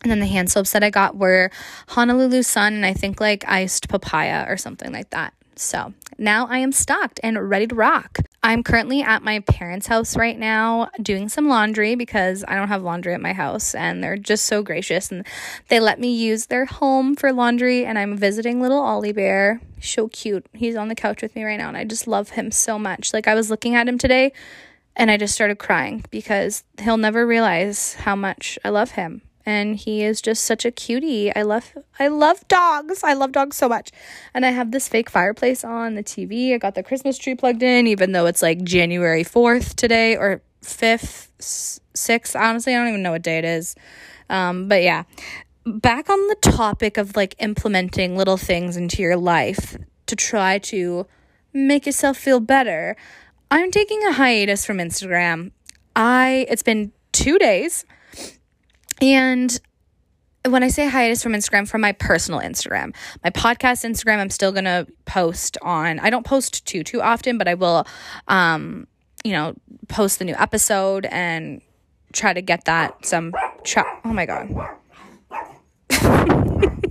And 0.04 0.12
then 0.12 0.20
the 0.20 0.26
hand 0.28 0.52
soaps 0.52 0.72
that 0.74 0.84
I 0.84 0.90
got 0.90 1.18
were 1.18 1.50
Honolulu 1.90 2.44
Sun 2.44 2.74
and 2.74 2.86
I 2.86 2.94
think 2.94 3.20
like 3.20 3.44
iced 3.48 3.90
papaya 3.90 4.46
or 4.48 4.58
something 4.58 4.92
like 4.92 5.10
that. 5.10 5.34
So 5.56 5.94
now 6.18 6.48
I 6.48 6.60
am 6.60 6.72
stocked 6.72 7.20
and 7.24 7.50
ready 7.50 7.68
to 7.68 7.76
rock. 7.76 8.20
I'm 8.44 8.64
currently 8.64 9.02
at 9.02 9.24
my 9.24 9.40
parents' 9.40 9.88
house 9.88 10.16
right 10.16 10.38
now 10.38 10.90
doing 11.02 11.28
some 11.28 11.50
laundry 11.50 11.96
because 11.96 12.46
I 12.48 12.56
don't 12.56 12.68
have 12.68 12.84
laundry 12.84 13.14
at 13.14 13.22
my 13.22 13.34
house 13.34 13.76
and 13.76 14.04
they're 14.04 14.16
just 14.16 14.46
so 14.46 14.62
gracious 14.62 15.12
and 15.12 15.26
they 15.70 15.80
let 15.80 16.00
me 16.00 16.16
use 16.16 16.46
their 16.46 16.66
home 16.66 17.16
for 17.16 17.34
laundry 17.34 17.86
and 17.86 18.00
I'm 18.00 18.16
visiting 18.16 18.62
little 18.62 18.80
Ollie 18.80 19.12
Bear. 19.12 19.60
So 19.82 20.08
cute. 20.08 20.46
He's 20.54 20.76
on 20.76 20.88
the 20.88 20.96
couch 20.96 21.22
with 21.22 21.36
me 21.36 21.44
right 21.44 21.58
now 21.58 21.68
and 21.68 21.78
I 21.78 21.84
just 21.84 22.08
love 22.08 22.32
him 22.32 22.52
so 22.52 22.80
much. 22.80 23.12
Like 23.12 23.28
I 23.28 23.36
was 23.36 23.50
looking 23.50 23.76
at 23.76 23.88
him 23.88 23.98
today 23.98 24.32
and 24.96 25.12
I 25.12 25.18
just 25.18 25.34
started 25.36 25.58
crying 25.58 26.06
because 26.10 26.64
he'll 26.80 26.98
never 26.98 27.26
realize 27.28 27.96
how 27.96 28.16
much 28.16 28.58
I 28.64 28.70
love 28.70 28.92
him 28.92 29.22
and 29.48 29.78
he 29.78 30.04
is 30.04 30.22
just 30.22 30.44
such 30.44 30.66
a 30.66 30.72
cutie. 30.72 31.34
I 31.34 31.42
love 31.44 31.74
I 31.98 32.10
love 32.10 32.46
dogs. 32.50 33.02
I 33.02 33.14
love 33.14 33.32
dogs 33.32 33.56
so 33.56 33.70
much. 33.70 33.92
And 34.34 34.46
I 34.46 34.50
have 34.50 34.72
this 34.72 34.90
fake 34.90 35.10
fireplace 35.10 35.64
on 35.64 35.96
the 35.96 36.04
TV. 36.04 36.54
I 36.54 36.58
got 36.58 36.76
the 36.76 36.84
Christmas 36.84 37.18
tree 37.18 37.34
plugged 37.34 37.64
in 37.64 37.88
even 37.88 38.12
though 38.12 38.26
it's 38.26 38.42
like 38.42 38.62
January 38.64 39.24
4th 39.24 39.76
today 39.76 40.18
or 40.18 40.42
5th, 40.62 41.30
6th. 41.40 42.38
Honestly, 42.38 42.76
I 42.76 42.80
don't 42.80 42.90
even 42.90 43.02
know 43.02 43.12
what 43.12 43.22
day 43.22 43.38
it 43.38 43.46
is. 43.46 43.74
Um, 44.30 44.68
but 44.68 44.84
yeah. 44.84 45.04
Back 45.66 46.10
on 46.10 46.28
the 46.28 46.36
topic 46.42 46.98
of 46.98 47.16
like 47.16 47.34
implementing 47.40 48.18
little 48.18 48.38
things 48.38 48.76
into 48.76 49.02
your 49.02 49.16
life 49.16 49.78
to 50.08 50.16
try 50.18 50.60
to 50.60 51.08
make 51.54 51.86
yourself 51.86 52.18
feel 52.18 52.42
better. 52.42 52.98
I'm 53.50 53.72
taking 53.72 54.04
a 54.04 54.12
hiatus 54.12 54.66
from 54.66 54.80
Instagram. 54.80 55.52
I 55.96 56.46
it's 56.50 56.64
been 56.64 56.92
2 57.14 57.40
days 57.40 57.86
and 59.02 59.60
when 60.46 60.64
I 60.64 60.70
say 60.70 60.88
hiatus 60.88 61.22
from 61.22 61.34
Instagram, 61.34 61.68
from 61.68 61.82
my 61.82 61.92
personal 61.92 62.40
Instagram, 62.40 62.96
my 63.24 63.30
podcast 63.30 63.84
Instagram, 63.88 64.20
I'm 64.20 64.30
still 64.30 64.52
gonna 64.52 64.88
post 65.06 65.58
on. 65.62 66.00
I 66.00 66.10
don't 66.10 66.26
post 66.26 66.66
too 66.66 66.84
too 66.84 67.02
often, 67.02 67.38
but 67.38 67.48
I 67.48 67.54
will, 67.54 67.86
um, 68.28 68.88
you 69.24 69.32
know, 69.34 69.56
post 69.88 70.20
the 70.20 70.26
new 70.26 70.36
episode 70.36 71.06
and 71.06 71.62
try 72.14 72.34
to 72.34 72.42
get 72.42 72.66
that 72.66 73.06
some. 73.06 73.34
Tra- 73.64 74.00
oh 74.06 74.14
my 74.14 74.26
god. 74.26 74.50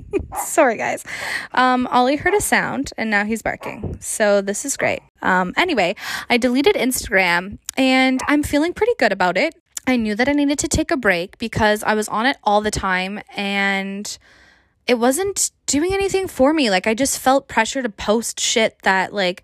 Sorry, 0.45 0.77
guys. 0.77 1.05
Um, 1.53 1.87
Ollie 1.89 2.17
heard 2.17 2.35
a 2.35 2.41
sound 2.41 2.93
and 2.97 3.11
now 3.11 3.25
he's 3.25 3.43
barking. 3.43 3.97
So 4.01 4.41
this 4.41 4.65
is 4.65 4.77
great. 4.77 5.01
Um, 5.23 5.55
anyway, 5.57 5.95
I 6.29 6.37
deleted 6.37 6.75
Instagram 6.77 7.59
and 7.77 8.21
I'm 8.29 8.43
feeling 8.43 8.75
pretty 8.75 8.93
good 8.99 9.13
about 9.13 9.37
it. 9.39 9.55
I 9.87 9.97
knew 9.97 10.15
that 10.17 10.29
I 10.29 10.33
needed 10.33 10.59
to 10.61 10.69
take 10.69 10.91
a 10.91 10.97
break 10.97 11.39
because 11.39 11.83
I 11.83 11.95
was 11.95 12.09
on 12.09 12.27
it 12.27 12.37
all 12.43 12.61
the 12.61 12.71
time 12.71 13.21
and 13.37 14.19
it 14.87 14.95
wasn't 14.95 15.51
doing 15.67 15.93
anything 15.93 16.29
for 16.29 16.53
me. 16.53 16.71
Like 16.71 16.87
I 16.87 16.95
just 16.95 17.19
felt 17.19 17.49
pressure 17.49 17.83
to 17.83 17.89
post 17.89 18.41
shit 18.41 18.77
that 18.83 19.13
like 19.13 19.43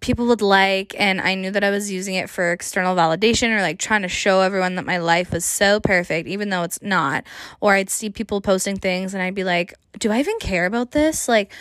people 0.00 0.26
would 0.26 0.42
like 0.42 0.98
and 0.98 1.20
I 1.20 1.34
knew 1.34 1.50
that 1.50 1.64
I 1.64 1.70
was 1.70 1.90
using 1.90 2.14
it 2.14 2.30
for 2.30 2.52
external 2.52 2.94
validation 2.94 3.56
or 3.56 3.60
like 3.60 3.78
trying 3.78 4.02
to 4.02 4.08
show 4.08 4.40
everyone 4.40 4.76
that 4.76 4.86
my 4.86 4.98
life 4.98 5.32
was 5.32 5.44
so 5.44 5.80
perfect 5.80 6.28
even 6.28 6.50
though 6.50 6.62
it's 6.62 6.80
not. 6.80 7.24
Or 7.60 7.74
I'd 7.74 7.90
see 7.90 8.08
people 8.08 8.40
posting 8.40 8.76
things 8.76 9.12
and 9.12 9.22
I'd 9.22 9.34
be 9.34 9.44
like, 9.44 9.74
"Do 9.98 10.12
I 10.12 10.20
even 10.20 10.38
care 10.38 10.66
about 10.66 10.92
this?" 10.92 11.28
Like 11.28 11.52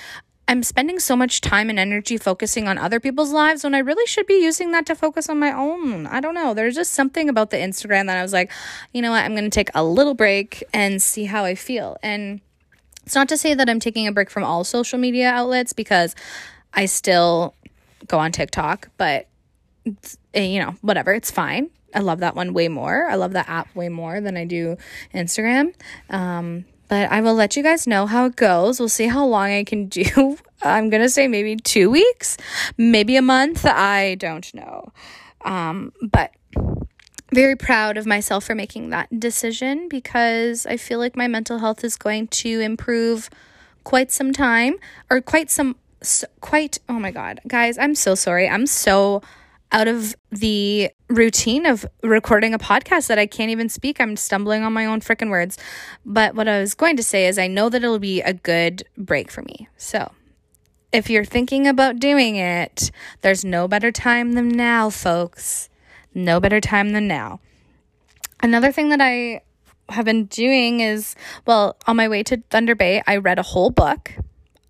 I'm 0.49 0.63
spending 0.63 0.99
so 0.99 1.15
much 1.15 1.41
time 1.41 1.69
and 1.69 1.77
energy 1.77 2.17
focusing 2.17 2.67
on 2.69 2.77
other 2.77 3.01
people's 3.01 3.31
lives 3.31 3.65
when 3.65 3.75
I 3.75 3.79
really 3.79 4.05
should 4.07 4.25
be 4.25 4.41
using 4.41 4.71
that 4.71 4.85
to 4.85 4.95
focus 4.95 5.27
on 5.27 5.39
my 5.39 5.51
own. 5.51 6.07
I 6.07 6.21
don't 6.21 6.35
know. 6.35 6.53
There's 6.53 6.75
just 6.75 6.93
something 6.93 7.27
about 7.27 7.49
the 7.49 7.57
Instagram 7.57 8.05
that 8.07 8.17
I 8.17 8.21
was 8.21 8.31
like, 8.31 8.51
you 8.93 9.01
know 9.01 9.11
what? 9.11 9.25
I'm 9.25 9.33
going 9.33 9.43
to 9.43 9.49
take 9.49 9.69
a 9.75 9.83
little 9.83 10.13
break 10.13 10.63
and 10.73 11.01
see 11.01 11.25
how 11.25 11.43
I 11.43 11.55
feel. 11.55 11.97
And 12.01 12.39
it's 13.05 13.15
not 13.15 13.27
to 13.29 13.37
say 13.37 13.53
that 13.55 13.69
I'm 13.69 13.81
taking 13.81 14.07
a 14.07 14.11
break 14.13 14.29
from 14.29 14.45
all 14.45 14.63
social 14.63 14.97
media 14.97 15.29
outlets 15.29 15.73
because 15.73 16.15
I 16.73 16.85
still 16.85 17.53
go 18.07 18.17
on 18.19 18.31
TikTok, 18.31 18.89
but 18.97 19.27
eh, 20.33 20.43
you 20.43 20.61
know, 20.61 20.75
whatever, 20.81 21.13
it's 21.13 21.31
fine. 21.31 21.69
I 21.93 21.99
love 21.99 22.19
that 22.19 22.35
one 22.35 22.53
way 22.53 22.67
more. 22.67 23.07
I 23.09 23.15
love 23.15 23.33
that 23.33 23.49
app 23.49 23.73
way 23.75 23.89
more 23.89 24.21
than 24.21 24.37
I 24.37 24.45
do 24.45 24.77
Instagram. 25.13 25.73
Um, 26.09 26.65
but 26.87 27.11
I 27.11 27.21
will 27.21 27.33
let 27.33 27.55
you 27.55 27.63
guys 27.63 27.87
know 27.87 28.05
how 28.05 28.25
it 28.25 28.35
goes. 28.35 28.79
We'll 28.79 28.89
see 28.89 29.07
how 29.07 29.25
long 29.25 29.49
I 29.49 29.63
can 29.63 29.87
do. 29.87 30.37
I'm 30.61 30.89
going 30.89 31.01
to 31.03 31.09
say 31.09 31.27
maybe 31.27 31.55
two 31.55 31.89
weeks, 31.89 32.37
maybe 32.77 33.15
a 33.15 33.21
month. 33.21 33.65
I 33.65 34.15
don't 34.15 34.51
know. 34.53 34.91
Um, 35.41 35.93
but 36.01 36.31
very 37.31 37.55
proud 37.55 37.97
of 37.97 38.05
myself 38.05 38.45
for 38.45 38.55
making 38.55 38.89
that 38.89 39.19
decision 39.19 39.89
because 39.89 40.65
I 40.65 40.77
feel 40.77 40.99
like 40.99 41.15
my 41.15 41.27
mental 41.27 41.59
health 41.59 41.83
is 41.83 41.95
going 41.95 42.27
to 42.27 42.59
improve 42.61 43.29
quite 43.83 44.11
some 44.11 44.33
time 44.33 44.75
or 45.09 45.21
quite 45.21 45.51
some, 45.51 45.75
quite, 46.41 46.79
oh 46.87 46.99
my 46.99 47.11
God, 47.11 47.41
guys, 47.47 47.77
I'm 47.77 47.95
so 47.95 48.15
sorry. 48.15 48.47
I'm 48.49 48.65
so 48.65 49.21
out 49.71 49.87
of 49.87 50.15
the 50.31 50.89
routine 51.09 51.65
of 51.65 51.85
recording 52.03 52.53
a 52.53 52.59
podcast 52.59 53.07
that 53.07 53.19
I 53.19 53.25
can't 53.25 53.51
even 53.51 53.69
speak. 53.69 53.99
I'm 53.99 54.15
stumbling 54.15 54.63
on 54.63 54.73
my 54.73 54.85
own 54.85 55.01
freaking 55.01 55.29
words. 55.29 55.57
But 56.05 56.35
what 56.35 56.47
I 56.47 56.59
was 56.59 56.73
going 56.73 56.97
to 56.97 57.03
say 57.03 57.27
is, 57.27 57.37
I 57.37 57.47
know 57.47 57.69
that 57.69 57.83
it'll 57.83 57.99
be 57.99 58.21
a 58.21 58.33
good 58.33 58.83
break 58.97 59.31
for 59.31 59.41
me. 59.41 59.67
So 59.77 60.11
if 60.91 61.09
you're 61.09 61.25
thinking 61.25 61.67
about 61.67 61.99
doing 61.99 62.37
it, 62.37 62.91
there's 63.21 63.43
no 63.43 63.67
better 63.67 63.91
time 63.91 64.33
than 64.33 64.49
now, 64.49 64.89
folks. 64.89 65.69
No 66.13 66.39
better 66.39 66.61
time 66.61 66.93
than 66.93 67.07
now. 67.07 67.39
Another 68.41 68.71
thing 68.71 68.89
that 68.89 69.01
I 69.01 69.41
have 69.89 70.05
been 70.05 70.25
doing 70.25 70.79
is, 70.79 71.15
well, 71.45 71.77
on 71.87 71.95
my 71.95 72.07
way 72.07 72.23
to 72.23 72.41
Thunder 72.49 72.75
Bay, 72.75 73.01
I 73.05 73.17
read 73.17 73.39
a 73.39 73.43
whole 73.43 73.69
book. 73.69 74.13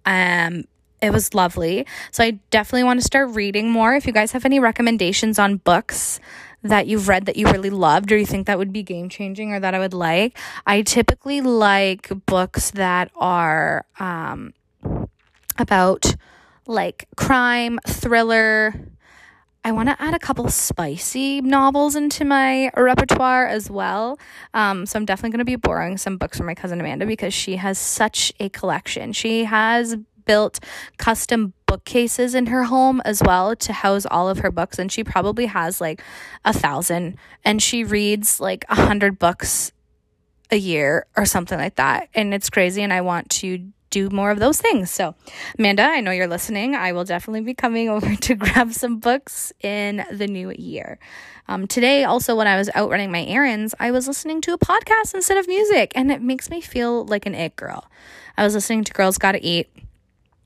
Um, 0.06 0.66
it 1.02 1.12
was 1.12 1.34
lovely. 1.34 1.86
So 2.12 2.24
I 2.24 2.32
definitely 2.50 2.84
want 2.84 3.00
to 3.00 3.06
start 3.06 3.30
reading 3.30 3.70
more. 3.70 3.96
If 3.96 4.08
you 4.08 4.14
guys 4.14 4.32
have 4.32 4.46
any 4.46 4.60
recommendations 4.60 5.38
on 5.38 5.58
books 5.58 6.20
that 6.64 6.88
you've 6.88 7.08
read 7.08 7.26
that 7.28 7.36
you 7.36 7.46
really 7.48 7.70
loved 7.70 8.12
or 8.12 8.18
you 8.18 8.26
think 8.26 8.48
that 8.48 8.58
would 8.58 8.74
be 8.74 8.82
game 8.82 9.10
changing 9.10 9.54
or 9.54 9.60
that 9.60 9.76
I 9.76 9.80
would 9.80 9.94
like, 9.94 10.38
I 10.66 10.82
typically 10.82 11.42
like 11.42 12.10
books 12.26 12.72
that 12.72 13.12
are 13.16 13.86
um, 14.00 14.54
about 15.58 16.16
like 16.66 17.08
crime, 17.16 17.80
thriller. 17.88 18.74
I 19.64 19.72
want 19.72 19.90
to 19.90 20.02
add 20.02 20.14
a 20.14 20.20
couple 20.20 20.50
spicy 20.50 21.42
novels 21.42 21.96
into 21.96 22.26
my 22.26 22.72
repertoire 22.76 23.46
as 23.46 23.70
well. 23.70 24.18
Um, 24.54 24.86
so 24.86 24.98
I'm 24.98 25.06
definitely 25.06 25.32
going 25.32 25.40
to 25.40 25.46
be 25.46 25.58
borrowing 25.58 25.98
some 25.98 26.18
books 26.18 26.38
from 26.38 26.46
my 26.48 26.56
cousin 26.56 26.80
Amanda 26.80 27.06
because 27.06 27.34
she 27.34 27.58
has 27.58 27.78
such 27.78 28.32
a 28.40 28.50
collection. 28.50 29.14
She 29.14 29.44
has 29.44 29.98
built 30.28 30.60
custom 30.98 31.54
bookcases 31.66 32.36
in 32.36 32.48
her 32.48 32.66
home 32.66 33.02
as 33.06 33.22
well 33.24 33.56
to 33.56 33.74
house 33.74 34.06
all 34.06 34.30
of 34.30 34.40
her 34.40 34.52
books 34.52 34.78
and 34.78 34.92
she 34.92 35.04
probably 35.04 35.48
has 35.48 35.82
like 35.82 36.02
a 36.46 36.54
thousand 36.54 37.18
and 37.44 37.62
she 37.62 37.84
reads 37.84 38.40
like 38.40 38.66
a 38.70 38.76
hundred 38.76 39.18
books 39.18 39.72
a 40.52 40.58
year 40.58 41.06
or 41.18 41.26
something 41.26 41.58
like 41.58 41.76
that 41.76 42.08
and 42.14 42.34
it's 42.34 42.50
crazy 42.50 42.82
and 42.82 42.94
i 42.94 43.02
want 43.02 43.30
to 43.30 43.72
do 43.90 44.10
more 44.10 44.32
of 44.32 44.40
those 44.40 44.60
things. 44.60 44.92
So, 44.92 45.16
Amanda, 45.58 45.84
I 45.84 46.02
know 46.02 46.12
you're 46.12 46.28
listening. 46.28 46.76
I 46.76 46.92
will 46.92 47.06
definitely 47.06 47.42
be 47.42 47.54
coming 47.54 47.90
over 47.96 48.16
to 48.16 48.36
grab 48.36 48.74
some 48.74 49.00
books 49.00 49.54
in 49.62 50.06
the 50.12 50.28
new 50.28 50.52
year. 50.52 51.00
Um, 51.48 51.68
today, 51.68 52.04
also, 52.04 52.36
when 52.36 52.48
I 52.48 52.58
was 52.58 52.70
out 52.76 52.90
running 52.90 53.12
my 53.12 53.24
errands, 53.24 53.74
I 53.80 53.92
was 53.92 54.08
listening 54.08 54.42
to 54.42 54.54
a 54.54 54.58
podcast 54.58 55.14
instead 55.14 55.38
of 55.38 55.48
music, 55.48 55.94
and 55.96 56.12
it 56.12 56.22
makes 56.22 56.50
me 56.50 56.60
feel 56.60 57.06
like 57.06 57.26
an 57.26 57.36
it 57.36 57.56
girl. 57.56 57.90
I 58.38 58.44
was 58.44 58.54
listening 58.54 58.84
to 58.84 58.94
Girls 58.94 59.18
Gotta 59.18 59.40
Eat 59.42 59.70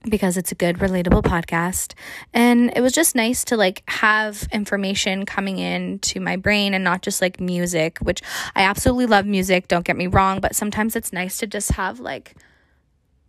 because 0.09 0.35
it's 0.35 0.51
a 0.51 0.55
good 0.55 0.77
relatable 0.77 1.21
podcast 1.21 1.93
and 2.33 2.71
it 2.75 2.81
was 2.81 2.91
just 2.91 3.15
nice 3.15 3.43
to 3.43 3.55
like 3.55 3.83
have 3.87 4.47
information 4.51 5.25
coming 5.25 5.59
in 5.59 5.99
to 5.99 6.19
my 6.19 6.35
brain 6.35 6.73
and 6.73 6.83
not 6.83 7.03
just 7.03 7.21
like 7.21 7.39
music 7.39 7.99
which 7.99 8.19
i 8.55 8.63
absolutely 8.63 9.05
love 9.05 9.27
music 9.27 9.67
don't 9.67 9.85
get 9.85 9.95
me 9.95 10.07
wrong 10.07 10.39
but 10.39 10.55
sometimes 10.55 10.95
it's 10.95 11.13
nice 11.13 11.37
to 11.37 11.45
just 11.45 11.73
have 11.73 11.99
like 11.99 12.35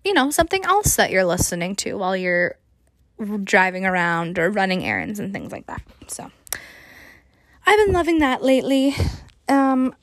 you 0.04 0.12
know, 0.12 0.30
something 0.30 0.64
else 0.64 0.96
that 0.96 1.10
you're 1.10 1.24
listening 1.24 1.76
to 1.76 1.94
while 1.94 2.16
you're 2.16 2.56
driving 3.44 3.86
around 3.86 4.38
or 4.38 4.50
running 4.50 4.84
errands 4.84 5.20
and 5.20 5.32
things 5.32 5.52
like 5.52 5.66
that. 5.66 5.82
So 6.08 6.30
I've 7.66 7.86
been 7.86 7.92
loving 7.92 8.18
that 8.18 8.42
lately. 8.42 8.94
Um, 9.48 9.94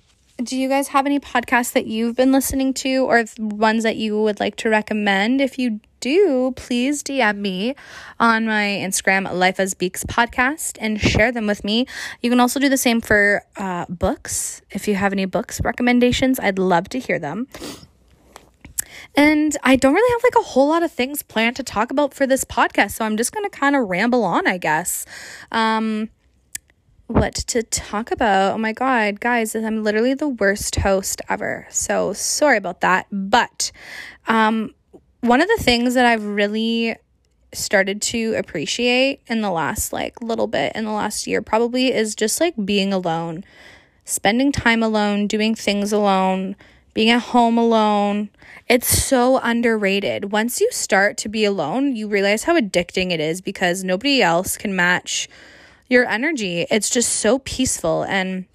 do 0.42 0.58
you 0.58 0.70
guys 0.70 0.90
have 0.90 1.06
any 1.06 1.20
podcasts 1.20 1.74
that 1.74 1.86
you've 1.86 2.16
been 2.16 2.32
listening 2.32 2.74
to 2.76 3.06
or 3.06 3.26
ones 3.38 3.84
that 3.84 3.98
you 3.98 4.22
would 4.22 4.40
like 4.40 4.56
to 4.58 4.70
recommend? 4.70 5.42
If 5.42 5.60
you 5.60 5.82
do, 6.00 6.54
please 6.56 7.04
DM 7.04 7.38
me 7.38 7.76
on 8.20 8.46
my 8.46 8.80
Instagram, 8.82 9.32
Life 9.34 9.60
as 9.60 9.74
Beaks 9.74 10.04
podcast, 10.04 10.78
and 10.80 11.00
share 11.00 11.32
them 11.32 11.48
with 11.48 11.64
me. 11.64 11.86
You 12.22 12.30
can 12.30 12.40
also 12.40 12.60
do 12.60 12.70
the 12.70 12.78
same 12.78 13.02
for 13.02 13.44
uh, 13.58 13.86
books. 13.90 14.62
If 14.72 14.88
you 14.88 14.96
have 14.96 15.14
any 15.14 15.26
books 15.26 15.62
recommendations, 15.62 16.40
I'd 16.40 16.60
love 16.60 16.90
to 16.90 17.00
hear 17.00 17.20
them. 17.20 17.48
And 19.16 19.58
I 19.64 19.76
don't 19.76 19.94
really 19.94 20.14
have 20.14 20.24
like 20.24 20.36
a 20.36 20.48
whole 20.48 20.70
lot 20.70 20.84
of 20.84 20.92
things 20.92 21.22
planned 21.22 21.56
to 21.58 21.64
talk 21.64 21.92
about 21.92 22.14
for 22.14 22.28
this 22.28 22.44
podcast. 22.46 22.92
So 22.92 23.06
I'm 23.06 23.18
just 23.18 23.32
going 23.32 23.50
to 23.50 23.50
kind 23.50 23.76
of 23.76 23.90
ramble 23.90 24.24
on, 24.24 24.48
I 24.48 24.58
guess. 24.58 25.06
Um, 25.52 26.10
what 27.08 27.34
to 27.34 27.64
talk 27.64 28.12
about? 28.12 28.54
Oh 28.54 28.58
my 28.60 28.72
God, 28.72 29.20
guys, 29.20 29.56
I'm 29.56 29.84
literally 29.84 30.14
the 30.14 30.30
worst 30.30 30.76
host 30.76 31.22
ever. 31.28 31.66
So 31.72 32.14
sorry 32.14 32.58
about 32.58 32.82
that. 32.82 33.08
But 33.12 33.72
um, 34.28 34.76
one 35.22 35.42
of 35.42 35.48
the 35.48 35.64
things 35.64 35.94
that 35.94 36.06
I've 36.06 36.26
really 36.26 36.96
started 37.52 38.02
to 38.02 38.36
appreciate 38.36 39.22
in 39.28 39.42
the 39.42 39.50
last 39.50 39.92
like 39.92 40.22
little 40.22 40.46
bit 40.48 40.72
in 40.76 40.86
the 40.86 40.92
last 40.92 41.26
year 41.26 41.42
probably 41.42 41.92
is 41.92 42.14
just 42.16 42.40
like 42.40 42.54
being 42.64 42.94
alone, 42.94 43.44
spending 44.06 44.52
time 44.52 44.84
alone, 44.84 45.28
doing 45.28 45.56
things 45.56 45.92
alone 45.92 46.56
being 46.94 47.10
at 47.10 47.22
home 47.22 47.58
alone. 47.58 48.30
It's 48.68 48.88
so 48.88 49.38
underrated. 49.40 50.32
Once 50.32 50.60
you 50.60 50.70
start 50.72 51.18
to 51.20 51.30
be 51.30 51.46
alone, 51.46 51.96
you 51.96 52.08
realize 52.08 52.44
how 52.44 52.60
addicting 52.60 53.12
it 53.12 53.20
is 53.20 53.42
because 53.42 53.84
nobody 53.84 54.22
else 54.22 54.58
can 54.58 54.76
match 54.76 55.30
your 55.88 56.06
energy. 56.06 56.66
It's 56.70 56.90
just 56.90 57.10
so 57.10 57.40
peaceful. 57.40 58.04
And 58.04 58.46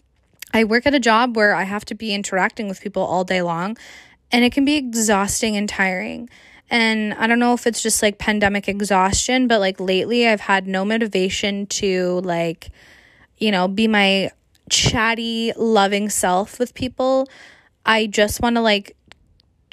I 0.53 0.64
work 0.64 0.87
at 0.87 0.94
a 0.94 1.00
job 1.00 1.37
where 1.37 1.55
I 1.55 1.64
have 1.64 1.85
to 1.87 1.94
be 1.94 2.14
interacting 2.14 2.68
with 2.68 2.81
people 2.81 3.03
all 3.03 3.24
day 3.24 3.40
long, 3.40 3.77
and 4.31 4.44
it 4.44 4.53
can 4.53 4.64
be 4.64 4.77
exhausting 4.77 5.57
and 5.57 5.68
tiring. 5.68 6.29
And 6.70 7.14
I 7.14 7.27
don't 7.27 7.38
know 7.38 7.53
if 7.55 7.66
it's 7.66 7.83
just 7.83 8.03
like 8.03 8.18
pandemic 8.18 8.68
exhaustion, 8.68 9.46
but 9.46 9.61
like 9.61 9.79
lately 9.79 10.27
I've 10.27 10.40
had 10.40 10.66
no 10.66 10.85
motivation 10.85 11.66
to 11.66 12.20
like, 12.24 12.70
you 13.38 13.50
know, 13.50 13.68
be 13.68 13.87
my 13.87 14.31
chatty, 14.70 15.53
loving 15.57 16.09
self 16.09 16.59
with 16.59 16.74
people. 16.74 17.29
I 17.85 18.07
just 18.07 18.40
want 18.40 18.57
to 18.57 18.62
like 18.62 18.96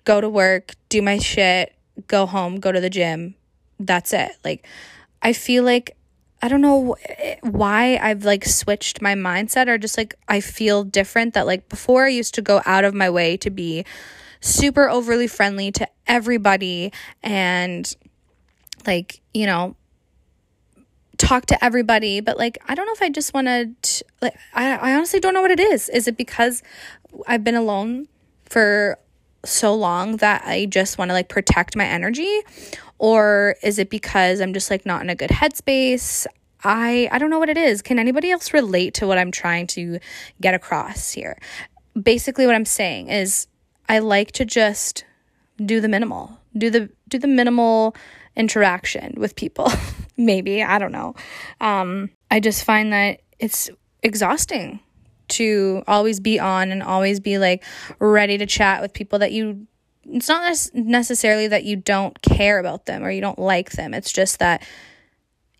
go 0.04 0.20
to 0.22 0.30
work, 0.30 0.74
do 0.90 1.02
my 1.02 1.18
shit, 1.18 1.74
go 2.08 2.26
home, 2.26 2.60
go 2.60 2.72
to 2.72 2.82
the 2.82 2.90
gym. 2.90 3.36
That's 3.80 4.14
it. 4.14 4.32
Like, 4.44 4.68
I 5.22 5.34
feel 5.34 5.64
like 5.64 5.96
I 6.42 6.48
don't 6.48 6.62
know 6.62 6.96
why 7.42 8.00
I've 8.02 8.26
like 8.26 8.46
switched 8.46 9.02
my 9.02 9.14
mindset 9.14 9.68
or 9.68 9.78
just 9.78 9.98
like 9.98 10.16
I 10.28 10.40
feel 10.40 10.84
different 10.84 11.36
that 11.36 11.46
like 11.46 11.70
before 11.70 12.06
I 12.06 12.10
used 12.10 12.34
to 12.36 12.42
go 12.42 12.62
out 12.66 12.84
of 12.84 12.96
my 12.96 13.10
way 13.10 13.38
to 13.38 13.50
be 13.52 13.86
super 14.42 14.90
overly 14.90 15.28
friendly 15.28 15.72
to 15.72 15.88
everybody 16.08 16.92
and 17.24 17.96
like, 18.86 19.22
you 19.34 19.46
know, 19.46 19.76
talk 21.18 21.46
to 21.46 21.64
everybody, 21.64 22.20
but 22.20 22.38
like 22.38 22.58
I 22.68 22.76
don't 22.76 22.86
know 22.88 22.94
if 22.94 23.02
I 23.02 23.10
just 23.10 23.34
want 23.34 23.48
to 23.48 24.04
like 24.22 24.36
I 24.54 24.76
I 24.76 24.96
honestly 24.96 25.20
don't 25.20 25.34
know 25.34 25.42
what 25.42 25.52
it 25.52 25.60
is. 25.60 25.88
Is 25.90 26.08
it 26.08 26.18
because 26.18 26.64
I've 27.28 27.44
been 27.44 27.56
alone 27.56 28.08
for 28.46 28.98
so 29.46 29.74
long 29.74 30.18
that 30.18 30.44
I 30.46 30.66
just 30.66 30.98
want 30.98 31.10
to 31.10 31.14
like 31.14 31.30
protect 31.30 31.76
my 31.76 31.86
energy 31.86 32.42
or 32.98 33.56
is 33.64 33.80
it 33.80 33.90
because 33.90 34.42
I'm 34.42 34.54
just 34.54 34.70
like 34.70 34.86
not 34.86 35.02
in 35.02 35.10
a 35.10 35.16
good 35.16 35.30
headspace? 35.30 36.26
I 36.64 37.08
I 37.12 37.20
don't 37.20 37.30
know 37.30 37.40
what 37.40 37.50
it 37.50 37.58
is. 37.58 37.82
Can 37.82 38.00
anybody 38.00 38.32
else 38.32 38.54
relate 38.54 38.96
to 38.96 39.08
what 39.08 39.18
I'm 39.18 39.32
trying 39.32 39.68
to 39.68 40.00
get 40.42 40.54
across 40.54 41.12
here? 41.12 41.38
Basically 42.02 42.46
what 42.46 42.56
I'm 42.56 42.66
saying 42.66 43.10
is 43.10 43.48
I 43.92 44.00
like 44.00 44.32
to 44.34 44.46
just 44.46 45.04
do 45.58 45.82
the 45.82 45.90
minimal. 45.90 46.40
Do 46.58 46.70
the 46.70 46.90
do 47.10 47.20
the 47.20 47.28
minimal 47.28 47.94
interaction 48.38 49.16
with 49.18 49.36
people. 49.36 49.70
Maybe, 50.18 50.64
I 50.64 50.80
don't 50.80 50.94
know. 50.94 51.14
Um 51.60 52.10
I 52.32 52.40
just 52.40 52.64
find 52.64 52.94
that 52.94 53.20
it's 53.38 53.70
exhausting 54.02 54.80
to 55.28 55.84
always 55.88 56.22
be 56.22 56.40
on 56.40 56.72
and 56.72 56.82
always 56.82 57.20
be 57.20 57.38
like 57.38 57.66
ready 58.00 58.38
to 58.38 58.46
chat 58.46 58.82
with 58.82 58.94
people 58.94 59.20
that 59.20 59.34
you 59.34 59.68
it's 60.06 60.30
not 60.30 60.56
necessarily 60.74 61.50
that 61.50 61.66
you 61.66 61.76
don't 61.76 62.22
care 62.22 62.60
about 62.60 62.86
them 62.86 63.04
or 63.04 63.12
you 63.12 63.20
don't 63.20 63.40
like 63.40 63.72
them. 63.72 63.94
It's 63.94 64.14
just 64.14 64.40
that 64.40 64.66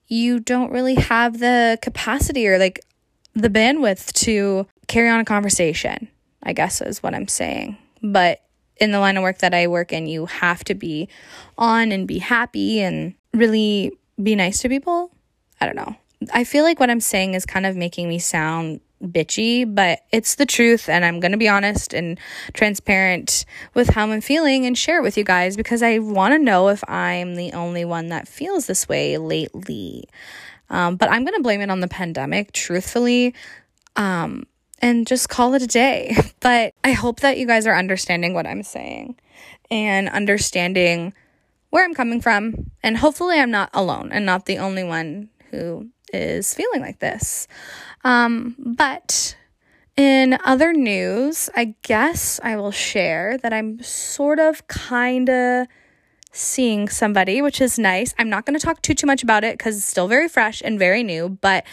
you 0.08 0.40
don't 0.40 0.72
really 0.72 0.96
have 0.96 1.40
the 1.40 1.78
capacity 1.82 2.48
or 2.48 2.58
like 2.58 2.80
the 3.34 3.50
bandwidth 3.50 4.14
to 4.24 4.68
carry 4.88 5.10
on 5.10 5.20
a 5.20 5.26
conversation, 5.26 6.08
I 6.42 6.54
guess 6.54 6.80
is 6.80 7.04
what 7.04 7.14
I'm 7.14 7.28
saying. 7.28 7.78
But 8.02 8.42
in 8.78 8.92
the 8.92 9.00
line 9.00 9.18
of 9.18 9.24
work 9.24 9.40
that 9.40 9.54
I 9.54 9.68
work 9.68 9.94
in, 9.94 10.08
you 10.08 10.26
have 10.26 10.64
to 10.66 10.74
be 10.74 11.08
on 11.58 11.92
and 11.92 12.08
be 12.08 12.18
happy 12.18 12.82
and 12.82 13.14
really 13.34 13.92
be 14.22 14.36
nice 14.36 14.62
to 14.62 14.70
people. 14.70 15.12
I 15.60 15.66
don't 15.66 15.76
know. 15.76 15.96
I 16.34 16.44
feel 16.44 16.64
like 16.64 16.80
what 16.80 16.90
I'm 16.90 17.00
saying 17.00 17.34
is 17.34 17.46
kind 17.46 17.66
of 17.66 17.76
making 17.76 18.08
me 18.08 18.20
sound 18.20 18.82
bitchy, 19.04 19.66
but 19.74 20.04
it's 20.12 20.36
the 20.36 20.46
truth. 20.46 20.90
And 20.90 21.04
I'm 21.04 21.20
going 21.20 21.32
to 21.32 21.38
be 21.38 21.50
honest 21.50 21.94
and 21.94 22.20
transparent 22.54 23.46
with 23.74 23.90
how 23.90 24.10
I'm 24.10 24.22
feeling 24.22 24.66
and 24.66 24.78
share 24.78 25.00
it 25.00 25.04
with 25.04 25.18
you 25.18 25.24
guys 25.24 25.58
because 25.58 25.82
I 25.82 26.00
want 26.00 26.34
to 26.34 26.40
know 26.40 26.70
if 26.70 26.84
I'm 26.88 27.36
the 27.36 27.54
only 27.54 27.86
one 27.86 28.10
that 28.10 28.28
feels 28.28 28.68
this 28.68 28.88
way 28.88 29.18
lately. 29.18 30.06
Um, 30.70 30.96
but 30.96 31.12
I'm 31.12 31.24
going 31.24 31.36
to 31.36 31.44
blame 31.44 31.62
it 31.62 31.70
on 31.70 31.82
the 31.82 31.88
pandemic, 31.88 32.52
truthfully. 32.52 33.34
Um, 33.96 34.46
and 34.82 35.08
just 35.08 35.30
call 35.30 35.54
it 35.54 35.62
a 35.62 35.68
day. 35.68 36.16
But 36.42 36.74
I 36.84 36.94
hope 36.94 37.20
that 37.20 37.38
you 37.38 37.46
guys 37.46 37.68
are 37.68 37.76
understanding 37.76 38.34
what 38.34 38.48
I'm 38.48 38.64
saying 38.64 39.16
and 39.70 40.10
understanding 40.10 41.14
where 41.70 41.86
I'm 41.86 41.94
coming 41.94 42.20
from. 42.20 42.72
And 42.82 42.98
hopefully, 42.98 43.40
I'm 43.40 43.52
not 43.52 43.70
alone 43.76 44.10
and 44.12 44.26
not 44.26 44.48
the 44.48 44.58
only 44.58 44.84
one 44.84 45.30
who 45.52 45.92
is 46.12 46.56
feeling 46.56 46.82
like 46.82 46.98
this. 46.98 47.48
Um, 48.04 48.56
but 48.58 49.36
in 49.98 50.38
other 50.44 50.74
news, 50.74 51.50
I 51.56 51.76
guess 51.84 52.40
I 52.44 52.56
will 52.56 52.72
share 52.72 53.38
that 53.38 53.54
I'm 53.54 53.84
sort 53.84 54.40
of 54.40 54.68
kind 54.68 55.30
of 55.30 55.68
seeing 56.32 56.90
somebody, 56.90 57.42
which 57.42 57.62
is 57.62 57.78
nice. 57.78 58.16
I'm 58.18 58.30
not 58.30 58.46
going 58.46 58.58
to 58.58 58.66
talk 58.66 58.82
too 58.82 58.94
too 58.94 59.06
much 59.06 59.22
about 59.22 59.44
it 59.44 59.60
cuz 59.60 59.78
it's 59.78 59.86
still 59.86 60.08
very 60.08 60.30
fresh 60.30 60.62
and 60.64 60.80
very 60.80 61.04
new, 61.04 61.30
but 61.30 61.66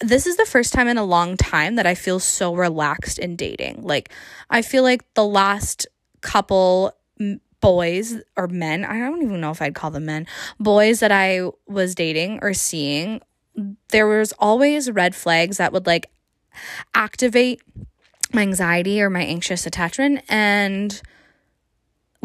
this 0.00 0.26
is 0.26 0.36
the 0.36 0.46
first 0.46 0.72
time 0.72 0.88
in 0.88 0.98
a 0.98 1.04
long 1.04 1.36
time 1.36 1.76
that 1.76 1.86
I 1.86 1.94
feel 1.94 2.18
so 2.18 2.54
relaxed 2.54 3.18
in 3.18 3.36
dating. 3.36 3.82
Like 3.82 4.10
I 4.50 4.62
feel 4.62 4.82
like 4.82 5.02
the 5.14 5.24
last 5.24 5.86
couple 6.20 6.94
boys 7.60 8.16
or 8.36 8.46
men, 8.48 8.84
I 8.84 8.98
don't 8.98 9.22
even 9.22 9.40
know 9.40 9.50
if 9.50 9.62
I'd 9.62 9.74
call 9.74 9.90
them 9.90 10.06
men, 10.06 10.26
boys 10.60 11.00
that 11.00 11.12
I 11.12 11.50
was 11.66 11.94
dating 11.94 12.40
or 12.42 12.52
seeing 12.52 13.20
there 13.88 14.06
was 14.06 14.32
always 14.38 14.90
red 14.90 15.14
flags 15.14 15.56
that 15.56 15.72
would 15.72 15.86
like 15.86 16.10
activate 16.94 17.62
my 18.32 18.42
anxiety 18.42 19.00
or 19.00 19.08
my 19.08 19.22
anxious 19.22 19.66
attachment 19.66 20.22
and 20.28 21.00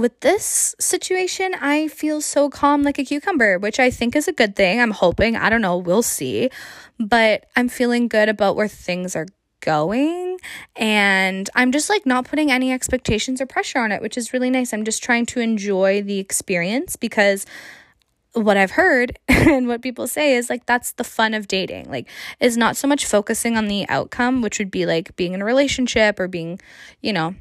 with 0.01 0.19
this 0.21 0.75
situation, 0.79 1.53
I 1.61 1.87
feel 1.87 2.21
so 2.21 2.49
calm 2.49 2.83
like 2.83 2.99
a 2.99 3.05
cucumber, 3.05 3.59
which 3.59 3.79
I 3.79 3.89
think 3.89 4.15
is 4.15 4.27
a 4.27 4.33
good 4.33 4.55
thing. 4.55 4.81
I'm 4.81 4.91
hoping, 4.91 5.35
I 5.35 5.49
don't 5.49 5.61
know, 5.61 5.77
we'll 5.77 6.03
see. 6.03 6.49
But 6.99 7.45
I'm 7.55 7.69
feeling 7.69 8.07
good 8.07 8.27
about 8.27 8.55
where 8.55 8.67
things 8.67 9.15
are 9.15 9.27
going. 9.61 10.39
And 10.75 11.49
I'm 11.55 11.71
just 11.71 11.89
like 11.89 12.05
not 12.05 12.25
putting 12.25 12.51
any 12.51 12.71
expectations 12.71 13.39
or 13.39 13.45
pressure 13.45 13.79
on 13.79 13.91
it, 13.91 14.01
which 14.01 14.17
is 14.17 14.33
really 14.33 14.49
nice. 14.49 14.73
I'm 14.73 14.83
just 14.83 15.03
trying 15.03 15.27
to 15.27 15.39
enjoy 15.39 16.01
the 16.01 16.19
experience 16.19 16.95
because 16.95 17.45
what 18.33 18.57
I've 18.57 18.71
heard 18.71 19.19
and 19.27 19.67
what 19.67 19.81
people 19.81 20.07
say 20.07 20.35
is 20.35 20.49
like 20.49 20.65
that's 20.65 20.93
the 20.93 21.03
fun 21.03 21.33
of 21.33 21.47
dating. 21.47 21.89
Like 21.89 22.07
is 22.39 22.57
not 22.57 22.75
so 22.75 22.87
much 22.87 23.05
focusing 23.05 23.55
on 23.55 23.67
the 23.67 23.87
outcome, 23.87 24.41
which 24.41 24.57
would 24.57 24.71
be 24.71 24.85
like 24.85 25.15
being 25.15 25.33
in 25.33 25.41
a 25.41 25.45
relationship 25.45 26.19
or 26.19 26.27
being, 26.27 26.59
you 27.01 27.13
know, 27.13 27.35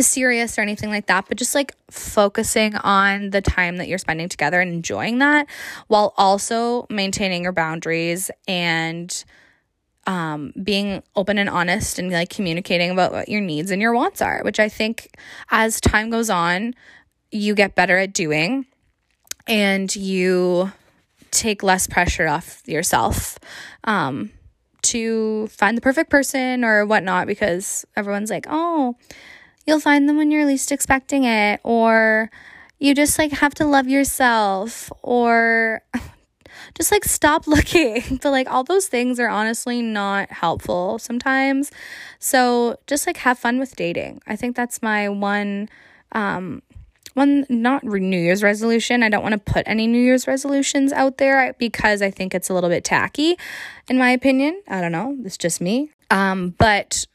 serious 0.00 0.58
or 0.58 0.62
anything 0.62 0.90
like 0.90 1.06
that, 1.06 1.26
but 1.28 1.38
just 1.38 1.54
like 1.54 1.74
focusing 1.90 2.74
on 2.76 3.30
the 3.30 3.40
time 3.40 3.76
that 3.76 3.88
you're 3.88 3.98
spending 3.98 4.28
together 4.28 4.60
and 4.60 4.72
enjoying 4.72 5.18
that 5.18 5.46
while 5.86 6.12
also 6.16 6.86
maintaining 6.90 7.42
your 7.44 7.52
boundaries 7.52 8.30
and 8.48 9.24
um, 10.06 10.52
being 10.62 11.02
open 11.16 11.38
and 11.38 11.48
honest 11.48 11.98
and 11.98 12.10
like 12.10 12.28
communicating 12.28 12.90
about 12.90 13.12
what 13.12 13.28
your 13.28 13.40
needs 13.40 13.70
and 13.70 13.80
your 13.80 13.94
wants 13.94 14.20
are, 14.20 14.42
which 14.44 14.60
I 14.60 14.68
think 14.68 15.16
as 15.50 15.80
time 15.80 16.10
goes 16.10 16.28
on, 16.28 16.74
you 17.30 17.54
get 17.54 17.74
better 17.74 17.96
at 17.98 18.12
doing 18.12 18.66
and 19.46 19.94
you 19.94 20.72
take 21.30 21.62
less 21.62 21.86
pressure 21.86 22.28
off 22.28 22.62
yourself 22.66 23.38
um, 23.84 24.30
to 24.82 25.48
find 25.48 25.76
the 25.76 25.80
perfect 25.80 26.10
person 26.10 26.64
or 26.64 26.86
whatnot 26.86 27.26
because 27.26 27.84
everyone's 27.96 28.30
like, 28.30 28.46
oh, 28.48 28.96
you'll 29.66 29.80
find 29.80 30.08
them 30.08 30.16
when 30.16 30.30
you're 30.30 30.46
least 30.46 30.72
expecting 30.72 31.24
it, 31.24 31.60
or 31.62 32.30
you 32.78 32.94
just 32.94 33.18
like 33.18 33.32
have 33.32 33.54
to 33.54 33.66
love 33.66 33.88
yourself, 33.88 34.90
or 35.02 35.82
just 36.74 36.90
like 36.90 37.04
stop 37.04 37.46
looking. 37.46 38.02
but 38.22 38.30
like 38.30 38.50
all 38.50 38.64
those 38.64 38.86
things 38.86 39.18
are 39.20 39.28
honestly 39.28 39.82
not 39.82 40.30
helpful 40.30 40.98
sometimes. 40.98 41.70
So 42.18 42.78
just 42.86 43.06
like 43.06 43.18
have 43.18 43.38
fun 43.38 43.58
with 43.58 43.76
dating. 43.76 44.20
I 44.26 44.36
think 44.36 44.56
that's 44.56 44.82
my 44.82 45.08
one 45.08 45.68
um 46.12 46.62
one 47.14 47.46
not 47.48 47.84
New 47.84 48.18
Year's 48.18 48.42
resolution. 48.42 49.02
I 49.02 49.08
don't 49.08 49.22
want 49.22 49.32
to 49.34 49.52
put 49.52 49.68
any 49.68 49.86
New 49.86 50.02
Year's 50.02 50.26
resolutions 50.26 50.92
out 50.92 51.18
there 51.18 51.54
because 51.58 52.02
I 52.02 52.10
think 52.10 52.34
it's 52.34 52.50
a 52.50 52.54
little 52.54 52.70
bit 52.70 52.84
tacky 52.84 53.36
in 53.88 53.98
my 53.98 54.10
opinion. 54.10 54.60
I 54.68 54.80
don't 54.80 54.92
know. 54.92 55.16
It's 55.24 55.38
just 55.38 55.60
me. 55.60 55.90
Um 56.10 56.54
but 56.58 57.06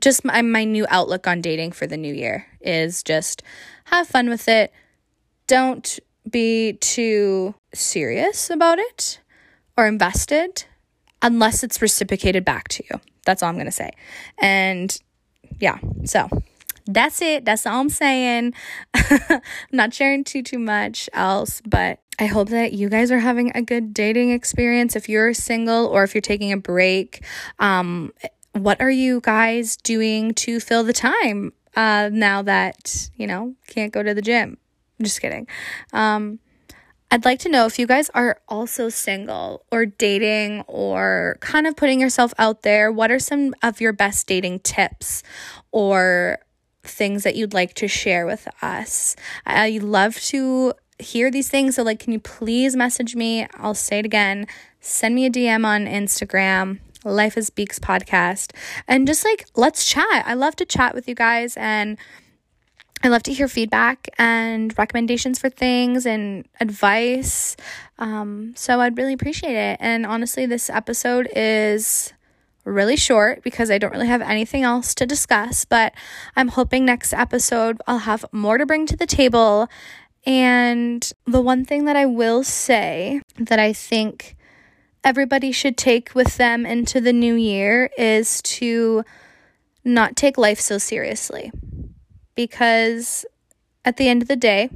just 0.00 0.24
my, 0.24 0.42
my 0.42 0.64
new 0.64 0.86
outlook 0.88 1.26
on 1.26 1.40
dating 1.40 1.72
for 1.72 1.86
the 1.86 1.96
new 1.96 2.12
year 2.12 2.46
is 2.60 3.02
just 3.02 3.42
have 3.84 4.08
fun 4.08 4.28
with 4.28 4.48
it. 4.48 4.72
Don't 5.46 5.98
be 6.28 6.74
too 6.74 7.54
serious 7.74 8.50
about 8.50 8.78
it 8.78 9.20
or 9.76 9.86
invested 9.86 10.64
unless 11.20 11.62
it's 11.62 11.80
reciprocated 11.80 12.44
back 12.44 12.68
to 12.68 12.84
you. 12.90 13.00
That's 13.24 13.42
all 13.42 13.48
I'm 13.48 13.56
going 13.56 13.66
to 13.66 13.72
say. 13.72 13.90
And 14.38 14.96
yeah, 15.60 15.78
so 16.04 16.28
that's 16.86 17.22
it. 17.22 17.44
That's 17.44 17.66
all 17.66 17.80
I'm 17.80 17.88
saying. 17.88 18.54
not 19.72 19.94
sharing 19.94 20.24
too 20.24 20.42
too 20.42 20.58
much 20.58 21.08
else, 21.12 21.60
but 21.64 22.00
I 22.18 22.26
hope 22.26 22.48
that 22.50 22.72
you 22.72 22.88
guys 22.88 23.10
are 23.10 23.18
having 23.18 23.52
a 23.54 23.62
good 23.62 23.94
dating 23.94 24.30
experience 24.30 24.96
if 24.96 25.08
you're 25.08 25.32
single 25.34 25.86
or 25.86 26.04
if 26.04 26.14
you're 26.14 26.22
taking 26.22 26.52
a 26.52 26.56
break. 26.56 27.24
Um 27.58 28.12
what 28.52 28.80
are 28.80 28.90
you 28.90 29.20
guys 29.20 29.76
doing 29.76 30.34
to 30.34 30.60
fill 30.60 30.84
the 30.84 30.92
time 30.92 31.52
uh, 31.74 32.10
now 32.12 32.42
that, 32.42 33.10
you 33.16 33.26
know, 33.26 33.54
can't 33.66 33.92
go 33.92 34.02
to 34.02 34.14
the 34.14 34.22
gym? 34.22 34.58
I'm 34.98 35.04
just 35.04 35.20
kidding. 35.20 35.46
Um, 35.92 36.38
I'd 37.10 37.24
like 37.24 37.40
to 37.40 37.50
know 37.50 37.66
if 37.66 37.78
you 37.78 37.86
guys 37.86 38.10
are 38.14 38.38
also 38.48 38.88
single 38.88 39.66
or 39.70 39.84
dating 39.84 40.62
or 40.66 41.36
kind 41.40 41.66
of 41.66 41.76
putting 41.76 42.00
yourself 42.00 42.32
out 42.38 42.62
there. 42.62 42.90
What 42.90 43.10
are 43.10 43.18
some 43.18 43.54
of 43.62 43.80
your 43.80 43.92
best 43.92 44.26
dating 44.26 44.60
tips 44.60 45.22
or 45.72 46.38
things 46.82 47.22
that 47.24 47.36
you'd 47.36 47.52
like 47.52 47.74
to 47.74 47.88
share 47.88 48.24
with 48.24 48.48
us? 48.62 49.14
I 49.44 49.78
love 49.82 50.16
to 50.20 50.72
hear 50.98 51.30
these 51.30 51.50
things. 51.50 51.74
So, 51.76 51.82
like, 51.82 52.00
can 52.00 52.14
you 52.14 52.20
please 52.20 52.76
message 52.76 53.14
me? 53.14 53.46
I'll 53.56 53.74
say 53.74 53.98
it 53.98 54.06
again. 54.06 54.46
Send 54.80 55.14
me 55.14 55.26
a 55.26 55.30
DM 55.30 55.66
on 55.66 55.84
Instagram. 55.84 56.78
Life 57.04 57.36
as 57.36 57.50
Beaks 57.50 57.78
podcast. 57.78 58.52
And 58.86 59.06
just 59.06 59.24
like, 59.24 59.46
let's 59.56 59.84
chat. 59.84 60.24
I 60.26 60.34
love 60.34 60.56
to 60.56 60.64
chat 60.64 60.94
with 60.94 61.08
you 61.08 61.14
guys 61.14 61.56
and 61.56 61.98
I 63.04 63.08
love 63.08 63.24
to 63.24 63.32
hear 63.32 63.48
feedback 63.48 64.08
and 64.16 64.76
recommendations 64.78 65.38
for 65.38 65.48
things 65.48 66.06
and 66.06 66.46
advice. 66.60 67.56
Um, 67.98 68.52
so 68.56 68.80
I'd 68.80 68.96
really 68.96 69.12
appreciate 69.12 69.56
it. 69.56 69.78
And 69.80 70.06
honestly, 70.06 70.46
this 70.46 70.70
episode 70.70 71.28
is 71.34 72.12
really 72.64 72.96
short 72.96 73.42
because 73.42 73.72
I 73.72 73.78
don't 73.78 73.92
really 73.92 74.06
have 74.06 74.22
anything 74.22 74.62
else 74.62 74.94
to 74.94 75.06
discuss, 75.06 75.64
but 75.64 75.92
I'm 76.36 76.48
hoping 76.48 76.84
next 76.84 77.12
episode 77.12 77.80
I'll 77.88 77.98
have 77.98 78.24
more 78.30 78.56
to 78.56 78.66
bring 78.66 78.86
to 78.86 78.96
the 78.96 79.06
table. 79.06 79.68
And 80.24 81.10
the 81.26 81.40
one 81.40 81.64
thing 81.64 81.86
that 81.86 81.96
I 81.96 82.06
will 82.06 82.44
say 82.44 83.20
that 83.36 83.58
I 83.58 83.72
think 83.72 84.36
everybody 85.04 85.52
should 85.52 85.76
take 85.76 86.14
with 86.14 86.36
them 86.36 86.64
into 86.64 87.00
the 87.00 87.12
new 87.12 87.34
year 87.34 87.90
is 87.98 88.40
to 88.42 89.04
not 89.84 90.16
take 90.16 90.38
life 90.38 90.60
so 90.60 90.78
seriously. 90.78 91.50
Because 92.34 93.24
at 93.84 93.96
the 93.96 94.08
end 94.08 94.22
of 94.22 94.28
the 94.28 94.36
day, 94.36 94.68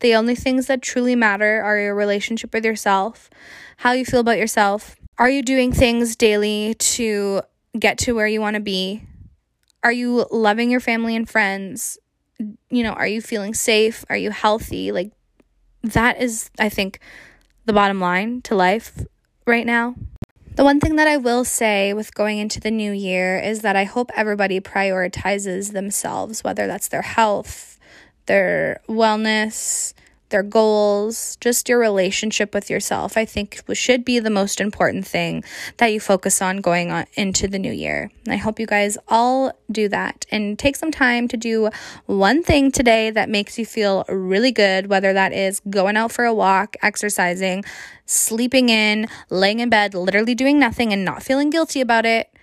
the 0.00 0.14
only 0.14 0.34
things 0.34 0.66
that 0.66 0.82
truly 0.82 1.14
matter 1.14 1.62
are 1.62 1.78
your 1.78 1.94
relationship 1.94 2.52
with 2.52 2.64
yourself, 2.64 3.30
how 3.78 3.92
you 3.92 4.04
feel 4.04 4.20
about 4.20 4.38
yourself. 4.38 4.96
Are 5.18 5.30
you 5.30 5.42
doing 5.42 5.72
things 5.72 6.16
daily 6.16 6.74
to 6.74 7.42
get 7.78 7.98
to 7.98 8.14
where 8.14 8.26
you 8.26 8.40
want 8.40 8.54
to 8.54 8.60
be? 8.60 9.04
Are 9.82 9.92
you 9.92 10.26
loving 10.30 10.70
your 10.70 10.80
family 10.80 11.14
and 11.14 11.28
friends? 11.28 11.98
You 12.38 12.82
know, 12.82 12.92
are 12.92 13.06
you 13.06 13.20
feeling 13.20 13.54
safe? 13.54 14.04
Are 14.08 14.16
you 14.16 14.30
healthy? 14.30 14.90
Like, 14.92 15.12
that 15.82 16.20
is, 16.20 16.50
I 16.58 16.68
think, 16.68 16.98
the 17.66 17.72
bottom 17.72 18.00
line 18.00 18.42
to 18.42 18.54
life 18.54 19.04
right 19.46 19.66
now. 19.66 19.94
The 20.56 20.64
one 20.64 20.78
thing 20.78 20.96
that 20.96 21.08
I 21.08 21.16
will 21.16 21.44
say 21.44 21.92
with 21.94 22.14
going 22.14 22.38
into 22.38 22.60
the 22.60 22.70
new 22.70 22.92
year 22.92 23.38
is 23.38 23.62
that 23.62 23.74
I 23.74 23.84
hope 23.84 24.10
everybody 24.14 24.60
prioritizes 24.60 25.72
themselves, 25.72 26.44
whether 26.44 26.68
that's 26.68 26.88
their 26.88 27.02
health, 27.02 27.78
their 28.26 28.80
wellness, 28.88 29.94
their 30.34 30.42
goals, 30.42 31.36
just 31.40 31.68
your 31.68 31.78
relationship 31.78 32.52
with 32.54 32.68
yourself, 32.68 33.16
I 33.16 33.24
think 33.24 33.62
should 33.72 34.04
be 34.04 34.18
the 34.18 34.30
most 34.30 34.60
important 34.60 35.06
thing 35.06 35.44
that 35.76 35.92
you 35.92 36.00
focus 36.00 36.42
on 36.42 36.56
going 36.56 36.90
on 36.90 37.06
into 37.14 37.46
the 37.46 37.60
new 37.60 37.70
year. 37.70 38.10
And 38.24 38.34
I 38.34 38.36
hope 38.36 38.58
you 38.58 38.66
guys 38.66 38.98
all 39.06 39.52
do 39.70 39.88
that 39.90 40.26
and 40.32 40.58
take 40.58 40.74
some 40.74 40.90
time 40.90 41.28
to 41.28 41.36
do 41.36 41.70
one 42.06 42.42
thing 42.42 42.72
today 42.72 43.10
that 43.10 43.28
makes 43.28 43.60
you 43.60 43.64
feel 43.64 44.04
really 44.08 44.50
good, 44.50 44.88
whether 44.88 45.12
that 45.12 45.32
is 45.32 45.60
going 45.70 45.96
out 45.96 46.10
for 46.10 46.24
a 46.24 46.34
walk, 46.34 46.74
exercising, 46.82 47.64
sleeping 48.04 48.70
in, 48.70 49.06
laying 49.30 49.60
in 49.60 49.70
bed, 49.70 49.94
literally 49.94 50.34
doing 50.34 50.58
nothing 50.58 50.92
and 50.92 51.04
not 51.04 51.22
feeling 51.22 51.48
guilty 51.48 51.80
about 51.80 52.04
it 52.04 52.33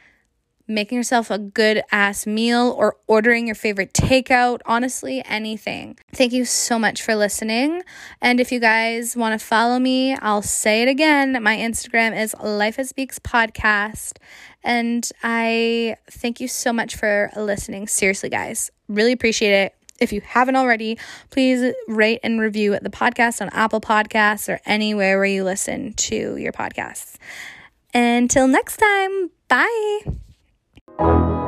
making 0.73 0.97
yourself 0.97 1.29
a 1.29 1.37
good 1.37 1.83
ass 1.91 2.25
meal 2.25 2.73
or 2.77 2.95
ordering 3.07 3.45
your 3.45 3.55
favorite 3.55 3.93
takeout, 3.93 4.61
honestly, 4.65 5.23
anything. 5.25 5.97
Thank 6.13 6.33
you 6.33 6.45
so 6.45 6.79
much 6.79 7.01
for 7.01 7.15
listening. 7.15 7.83
And 8.21 8.39
if 8.39 8.51
you 8.51 8.59
guys 8.59 9.15
want 9.15 9.39
to 9.39 9.45
follow 9.45 9.79
me, 9.79 10.15
I'll 10.15 10.41
say 10.41 10.81
it 10.81 10.87
again. 10.87 11.41
My 11.41 11.57
Instagram 11.57 12.19
is 12.19 12.35
Life 12.41 12.79
as 12.79 12.93
Beaks 12.93 13.19
Podcast. 13.19 14.17
And 14.63 15.09
I 15.23 15.97
thank 16.09 16.39
you 16.39 16.47
so 16.47 16.71
much 16.71 16.95
for 16.95 17.31
listening. 17.35 17.87
Seriously, 17.87 18.29
guys, 18.29 18.71
really 18.87 19.11
appreciate 19.11 19.53
it. 19.53 19.75
If 19.99 20.11
you 20.11 20.21
haven't 20.21 20.55
already, 20.55 20.97
please 21.29 21.75
rate 21.87 22.19
and 22.23 22.41
review 22.41 22.77
the 22.81 22.89
podcast 22.89 23.39
on 23.39 23.49
Apple 23.49 23.81
Podcasts 23.81 24.49
or 24.49 24.59
anywhere 24.65 25.17
where 25.17 25.27
you 25.27 25.43
listen 25.43 25.93
to 25.93 26.37
your 26.37 26.51
podcasts. 26.51 27.17
Until 27.93 28.47
next 28.47 28.77
time, 28.77 29.29
bye. 29.47 29.99
You. 30.99 31.40